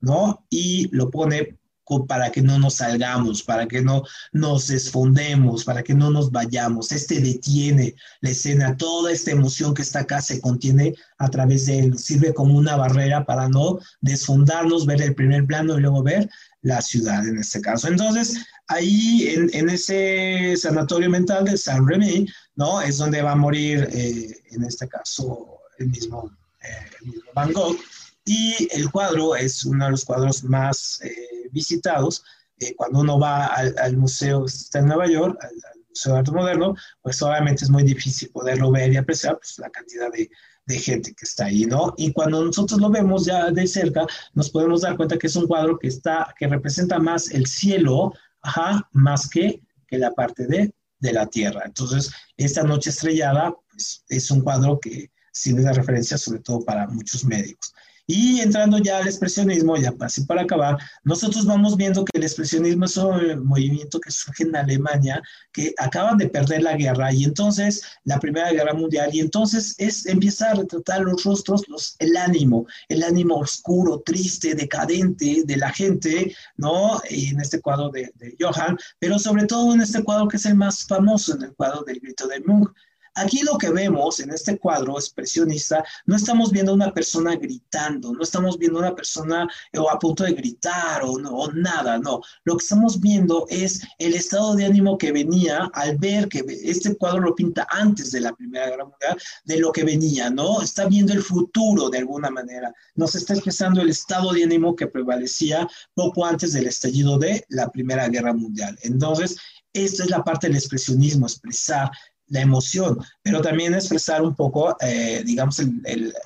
[0.00, 0.44] ¿no?
[0.50, 1.58] Y lo pone
[2.06, 6.92] para que no nos salgamos, para que no nos desfondemos, para que no nos vayamos.
[6.92, 11.80] Este detiene la escena, toda esta emoción que está acá se contiene a través de
[11.80, 16.28] él, sirve como una barrera para no desfondarnos, ver el primer plano y luego ver
[16.62, 17.88] la ciudad en este caso.
[17.88, 22.26] Entonces, ahí en, ese sanatorio mental de San Remy,
[22.56, 22.80] ¿no?
[22.80, 26.30] Es donde va a morir, eh, en este caso, el mismo,
[26.62, 27.76] eh, el mismo Van Gogh.
[28.24, 32.24] Y el cuadro es uno de los cuadros más eh, visitados.
[32.58, 36.32] Eh, cuando uno va al, museo que está en Nueva York, al, Museo de Arte
[36.32, 40.28] Moderno, pues obviamente es muy difícil poderlo ver y apreciar pues, la cantidad de,
[40.66, 41.94] de, gente que está ahí, ¿no?
[41.96, 45.46] Y cuando nosotros lo vemos ya de cerca, nos podemos dar cuenta que es un
[45.46, 48.12] cuadro que, está, que representa más el cielo,
[48.42, 51.62] ajá, más que, que la parte de, de la tierra.
[51.64, 56.86] Entonces, esta noche estrellada pues, es un cuadro que sirve de referencia sobre todo para
[56.88, 57.72] muchos médicos.
[58.06, 62.84] Y entrando ya al expresionismo, ya así para acabar, nosotros vamos viendo que el expresionismo
[62.84, 67.82] es un movimiento que surge en Alemania, que acaban de perder la guerra y entonces
[68.04, 72.66] la Primera Guerra Mundial, y entonces es, empieza a retratar los rostros, los, el ánimo,
[72.88, 77.00] el ánimo oscuro, triste, decadente de la gente, ¿no?
[77.08, 80.44] Y en este cuadro de, de Johann, pero sobre todo en este cuadro que es
[80.44, 82.70] el más famoso, en el cuadro del grito de Munch
[83.14, 88.12] Aquí lo que vemos en este cuadro expresionista, no estamos viendo a una persona gritando,
[88.12, 91.52] no estamos viendo a una persona eh, o a punto de gritar o, no, o
[91.52, 92.20] nada, no.
[92.44, 96.96] Lo que estamos viendo es el estado de ánimo que venía al ver que este
[96.96, 100.60] cuadro lo pinta antes de la Primera Guerra Mundial, de lo que venía, ¿no?
[100.60, 102.72] Está viendo el futuro de alguna manera.
[102.94, 107.70] Nos está expresando el estado de ánimo que prevalecía poco antes del estallido de la
[107.70, 108.76] Primera Guerra Mundial.
[108.82, 109.36] Entonces,
[109.72, 111.90] esta es la parte del expresionismo, expresar
[112.28, 115.60] la emoción, pero también expresar un poco, eh, digamos,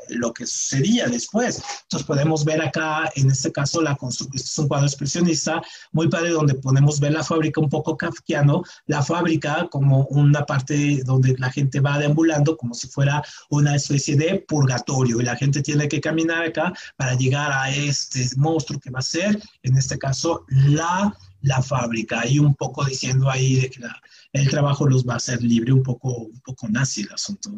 [0.08, 1.62] lo que sucedía después.
[1.82, 6.08] Entonces podemos ver acá, en este caso, la construcción, este es un cuadro expresionista muy
[6.08, 11.34] padre donde podemos ver la fábrica un poco kafkiano, la fábrica como una parte donde
[11.38, 15.88] la gente va deambulando como si fuera una especie de purgatorio y la gente tiene
[15.88, 20.44] que caminar acá para llegar a este monstruo que va a ser, en este caso,
[20.48, 22.26] la, la fábrica.
[22.26, 23.80] Y un poco diciendo ahí de que
[24.32, 27.50] el trabajo los va a hacer libre, un poco, un poco nazi el asunto.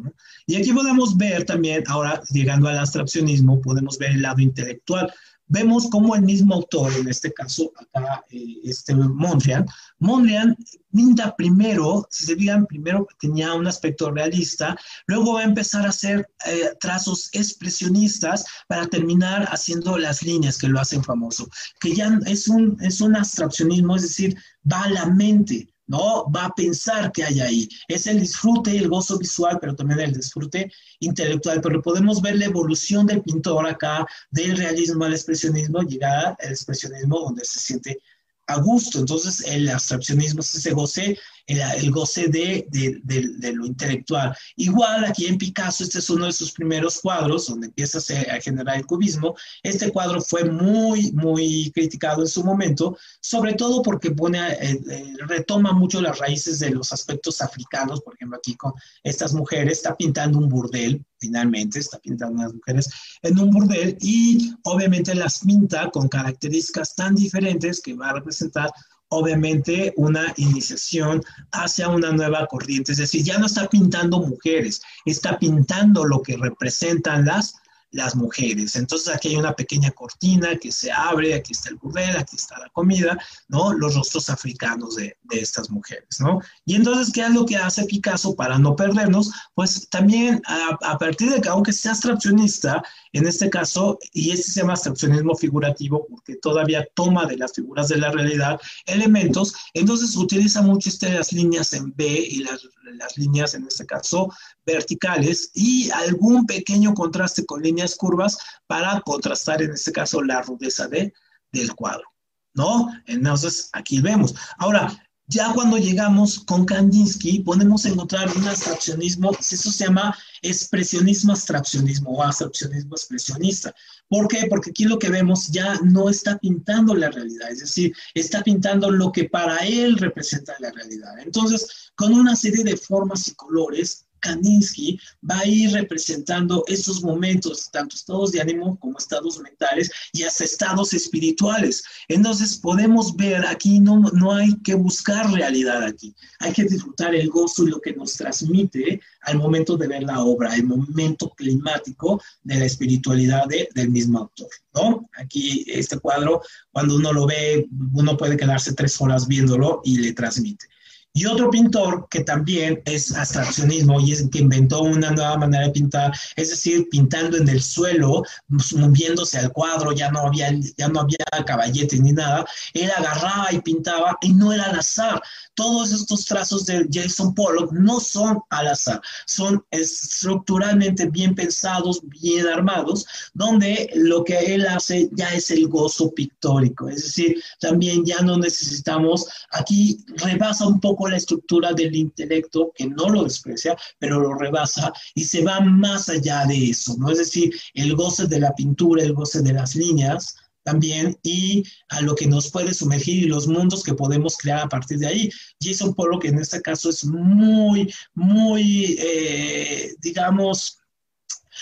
[0.45, 5.11] Y aquí podemos ver también, ahora llegando al abstraccionismo, podemos ver el lado intelectual.
[5.53, 9.65] Vemos cómo el mismo autor, en este caso acá, eh, este Mondrian,
[9.99, 10.55] Mondrian
[10.93, 14.77] pinta primero, si se fijan, primero tenía un aspecto realista,
[15.07, 20.69] luego va a empezar a hacer eh, trazos expresionistas para terminar haciendo las líneas que
[20.69, 21.49] lo hacen famoso,
[21.81, 24.37] que ya es un, es un abstraccionismo, es decir,
[24.71, 26.29] va a la mente, ¿no?
[26.31, 27.69] Va a pensar que hay ahí.
[27.87, 31.61] Es el disfrute, el gozo visual, pero también el disfrute intelectual.
[31.61, 37.19] Pero podemos ver la evolución del pintor acá, del realismo al expresionismo, llegar al expresionismo
[37.19, 38.01] donde se siente
[38.47, 38.99] a gusto.
[38.99, 41.17] Entonces, el abstraccionismo es ese goce
[41.51, 44.35] el, goce de, de, lo intelectual.
[44.55, 48.41] Igual aquí en Picasso, este es uno de sus primeros cuadros donde empieza a, a
[48.41, 49.35] generar el cubismo.
[49.63, 55.13] Este cuadro fue muy, muy criticado en su momento, sobre todo porque pone, eh, eh,
[55.27, 58.73] retoma mucho las raíces de los aspectos africanos, por ejemplo, aquí con
[59.03, 62.89] estas mujeres, está pintando un burdel, finalmente, está pintando unas mujeres
[63.21, 68.71] en un burdel y obviamente las pinta con características tan diferentes que va a representar
[69.11, 72.93] obviamente una iniciación hacia una nueva corriente.
[72.93, 77.55] Es decir, ya no está pintando mujeres, está pintando lo que representan las
[77.91, 78.75] las mujeres.
[78.75, 82.57] Entonces aquí hay una pequeña cortina que se abre, aquí está el burdel, aquí está
[82.59, 83.17] la comida,
[83.47, 83.73] ¿no?
[83.73, 86.41] Los rostros africanos de, estas mujeres, ¿no?
[86.65, 89.31] Y entonces, ¿qué es lo que hace Picasso para no perdernos?
[89.53, 92.83] Pues también a, partir de que, aunque sea abstraccionista,
[93.13, 97.87] en este caso, y este se llama abstraccionismo figurativo porque todavía toma de las figuras
[97.87, 102.61] de la realidad elementos, entonces utiliza mucho estas líneas en B y las,
[102.93, 104.33] las líneas, en este caso,
[104.65, 110.87] verticales y algún pequeño contraste con líneas curvas para contrastar en este caso la rudeza
[110.87, 111.13] de,
[111.51, 112.05] del cuadro,
[112.53, 112.91] ¿no?
[113.05, 114.35] Entonces aquí vemos.
[114.57, 114.97] Ahora,
[115.31, 122.21] ya cuando llegamos con Kandinsky, podemos encontrar un abstraccionismo, eso se llama expresionismo abstraccionismo o
[122.21, 123.73] abstraccionismo expresionista.
[124.09, 124.47] ¿Por qué?
[124.49, 128.91] Porque aquí lo que vemos ya no está pintando la realidad, es decir, está pintando
[128.91, 131.17] lo que para él representa la realidad.
[131.19, 134.99] Entonces, con una serie de formas y colores, Kaninsky
[135.29, 140.43] va a ir representando esos momentos, tanto estados de ánimo como estados mentales y hasta
[140.43, 141.83] estados espirituales.
[142.07, 147.29] Entonces podemos ver aquí, no, no hay que buscar realidad aquí, hay que disfrutar el
[147.29, 152.21] gozo y lo que nos transmite al momento de ver la obra, el momento climático
[152.43, 154.49] de la espiritualidad del mismo autor.
[154.73, 155.09] ¿no?
[155.17, 156.41] Aquí este cuadro,
[156.71, 160.65] cuando uno lo ve, uno puede quedarse tres horas viéndolo y le transmite.
[161.13, 165.65] Y otro pintor que también es abstraccionismo y es el que inventó una nueva manera
[165.65, 170.51] de pintar, es decir, pintando en el suelo, pues, moviéndose al cuadro, ya no había,
[170.77, 175.21] ya no había caballetes ni nada, él agarraba y pintaba y no era al azar,
[175.53, 182.47] todos estos trazos de Jason Pollock no son al azar, son estructuralmente bien pensados, bien
[182.47, 188.21] armados, donde lo que él hace ya es el gozo pictórico, es decir, también ya
[188.21, 194.19] no necesitamos, aquí rebasa un poco la estructura del intelecto, que no lo desprecia, pero
[194.19, 197.11] lo rebasa y se va más allá de eso, ¿no?
[197.11, 202.01] Es decir, el goce de la pintura, el goce de las líneas, también y a
[202.01, 205.29] lo que nos puede sumergir y los mundos que podemos crear a partir de ahí.
[205.61, 210.80] Jason Pollock en este caso es muy, muy, eh, digamos,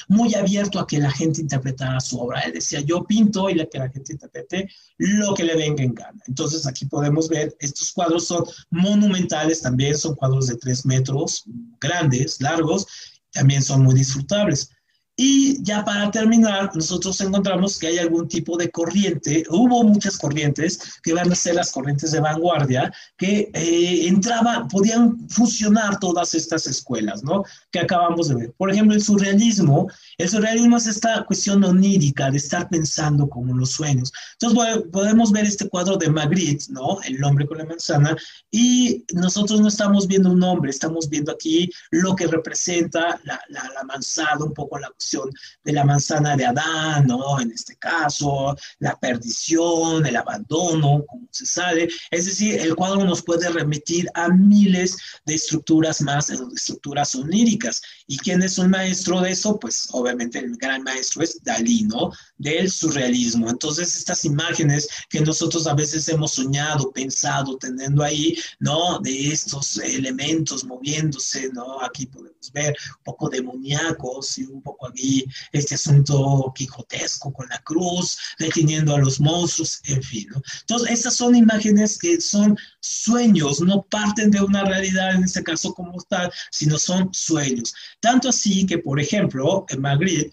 [0.08, 2.42] muy abierto a que la gente interpretara su obra.
[2.42, 5.94] Él decía, yo pinto y la que la gente interprete lo que le venga en
[5.94, 6.22] gana.
[6.28, 11.44] Entonces aquí podemos ver, estos cuadros son monumentales también, son cuadros de tres metros,
[11.80, 12.88] grandes, largos,
[13.32, 14.72] también son muy disfrutables.
[15.22, 20.80] Y ya para terminar, nosotros encontramos que hay algún tipo de corriente, hubo muchas corrientes
[21.03, 26.67] que van a ser las corrientes de vanguardia, que eh, entraban, podían fusionar todas estas
[26.67, 27.43] escuelas, ¿no?
[27.70, 28.53] Que acabamos de ver.
[28.53, 33.72] Por ejemplo, el surrealismo, el surrealismo es esta cuestión onírica de estar pensando como los
[33.72, 34.13] sueños.
[34.39, 37.01] Entonces podemos ver este cuadro de Magritte, ¿no?
[37.01, 38.15] El hombre con la manzana,
[38.51, 43.70] y nosotros no estamos viendo un hombre, estamos viendo aquí lo que representa la, la,
[43.76, 44.89] la manzana, un poco la
[45.64, 47.39] de la manzana de Adán, ¿no?
[47.39, 51.89] En este caso, la perdición, el abandono, como se sabe.
[52.12, 57.82] Es decir, el cuadro nos puede remitir a miles de estructuras más, de estructuras oníricas.
[58.07, 59.60] ¿Y quién es un maestro de eso?
[59.60, 62.12] Pues obviamente el gran maestro es Dalí, ¿no?
[62.38, 63.49] Del surrealismo.
[63.49, 68.99] Entonces, estas imágenes que nosotros a veces hemos soñado, pensado, teniendo ahí, ¿no?
[68.99, 71.82] De estos elementos moviéndose, ¿no?
[71.82, 77.60] Aquí podemos ver un poco demoníacos y un poco y este asunto quijotesco con la
[77.60, 80.28] cruz, deteniendo a los monstruos, en fin.
[80.62, 85.74] Entonces, estas son imágenes que son sueños, no parten de una realidad en este caso
[85.74, 87.74] como tal, sino son sueños.
[88.00, 90.28] Tanto así que, por ejemplo, en Madrid,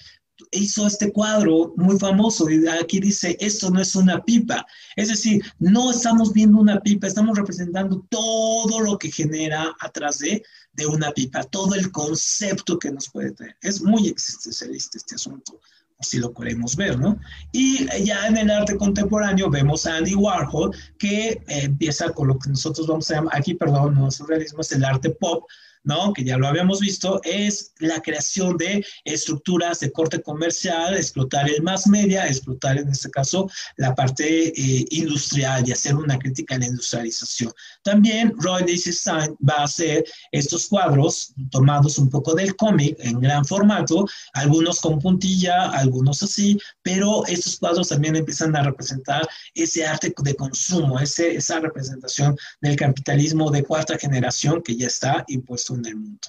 [0.51, 4.67] hizo este cuadro muy famoso y aquí dice, esto no es una pipa.
[4.95, 10.43] Es decir, no estamos viendo una pipa, estamos representando todo lo que genera atrás de,
[10.73, 13.57] de una pipa, todo el concepto que nos puede traer.
[13.63, 15.61] Es muy existencialista este asunto,
[16.01, 17.19] si lo queremos ver, ¿no?
[17.53, 22.51] Y ya en el arte contemporáneo vemos a Andy Warhol que empieza con lo que
[22.51, 25.45] nosotros vamos a llamar, aquí, perdón, no es surrealismo, es el arte pop,
[25.87, 26.13] ¿no?
[26.13, 31.63] Que ya lo habíamos visto, es la creación de estructuras de corte comercial, explotar el
[31.63, 36.59] más media, explotar en este caso la parte eh, industrial y hacer una crítica a
[36.59, 37.53] la industrialización.
[37.83, 43.45] También Roy Stein va a hacer estos cuadros tomados un poco del cómic en gran
[43.45, 50.13] formato, algunos con puntilla, algunos así, pero estos cuadros también empiezan a representar ese arte
[50.19, 55.87] de consumo, ese, esa representación del capitalismo de cuarta generación que ya está impuesto en
[55.87, 56.29] el mundo.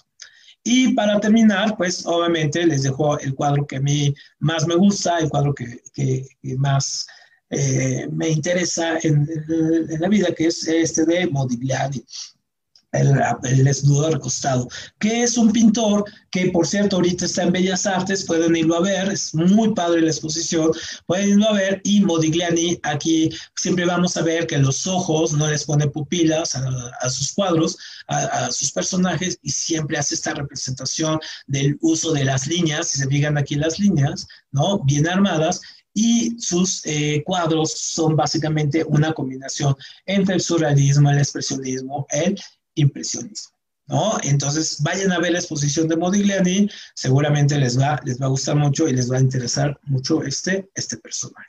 [0.63, 5.19] Y para terminar, pues obviamente les dejo el cuadro que a mí más me gusta,
[5.19, 6.27] el cuadro que, que,
[6.57, 7.07] más
[7.49, 9.25] eh, me interesa en,
[9.89, 12.03] en, la vida, que es este de Modigliani
[12.99, 14.67] el, el desnudo recostado,
[14.99, 18.81] que es un pintor que, por cierto, ahorita está en Bellas Artes, pueden irlo a
[18.81, 20.71] ver, es muy padre la exposición,
[21.05, 25.47] pueden irlo a ver, y Modigliani, aquí siempre vamos a ver que los ojos no
[25.47, 27.77] les pone pupilas a, sus cuadros,
[28.07, 32.99] a, a, sus personajes, y siempre hace esta representación del uso de las líneas, si
[32.99, 34.83] se fijan aquí las líneas, ¿no?
[34.83, 35.61] Bien armadas,
[35.97, 39.75] y sus eh, cuadros son básicamente una combinación
[40.05, 42.39] entre el surrealismo, el expresionismo, el
[42.77, 43.55] impresionismo.
[43.89, 44.17] ¿No?
[44.23, 48.57] Entonces, vayan a ver la exposición de Modigliani, seguramente les va, les va a gustar
[48.57, 51.47] mucho y les va a interesar mucho este, este personaje.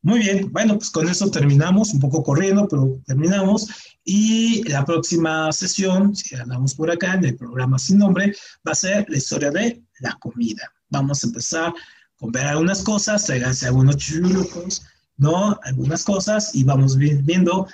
[0.00, 3.68] Muy bien, bueno, pues con eso terminamos, un poco corriendo, pero terminamos.
[4.04, 8.34] Y la próxima sesión, si andamos por acá en el programa sin nombre,
[8.66, 10.72] va a ser la historia de la comida.
[10.88, 11.74] Vamos a empezar
[12.16, 14.82] con ver algunas cosas, tráiganse algunos churucos,
[15.16, 15.58] ¿no?
[15.64, 17.66] Algunas cosas y vamos viendo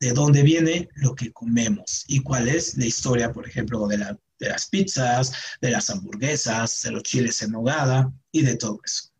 [0.00, 3.98] de dónde viene lo que comemos y cuál es la historia, por ejemplo, de,
[4.38, 9.10] las pizzas, de las hamburguesas, de los chiles en nogada y de todo eso.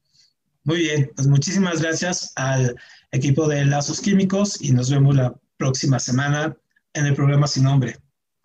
[0.64, 2.76] Muy bien, pues muchísimas gracias al
[3.12, 6.56] equipo de Lazos Químicos y nos vemos la próxima semana
[6.94, 7.98] en el programa Sin Nombre.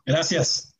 [0.06, 0.74] Gracias.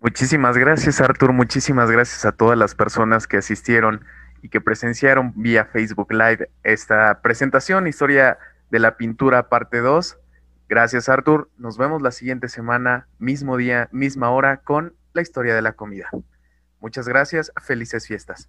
[0.00, 1.32] Muchísimas gracias, Artur.
[1.32, 4.04] Muchísimas gracias a todas las personas que asistieron
[4.42, 8.38] y que presenciaron vía Facebook Live esta presentación, Historia
[8.70, 10.18] de la Pintura, parte 2.
[10.68, 11.50] Gracias, Arthur.
[11.56, 16.08] Nos vemos la siguiente semana, mismo día, misma hora, con la historia de la comida.
[16.80, 17.52] Muchas gracias.
[17.62, 18.48] Felices fiestas.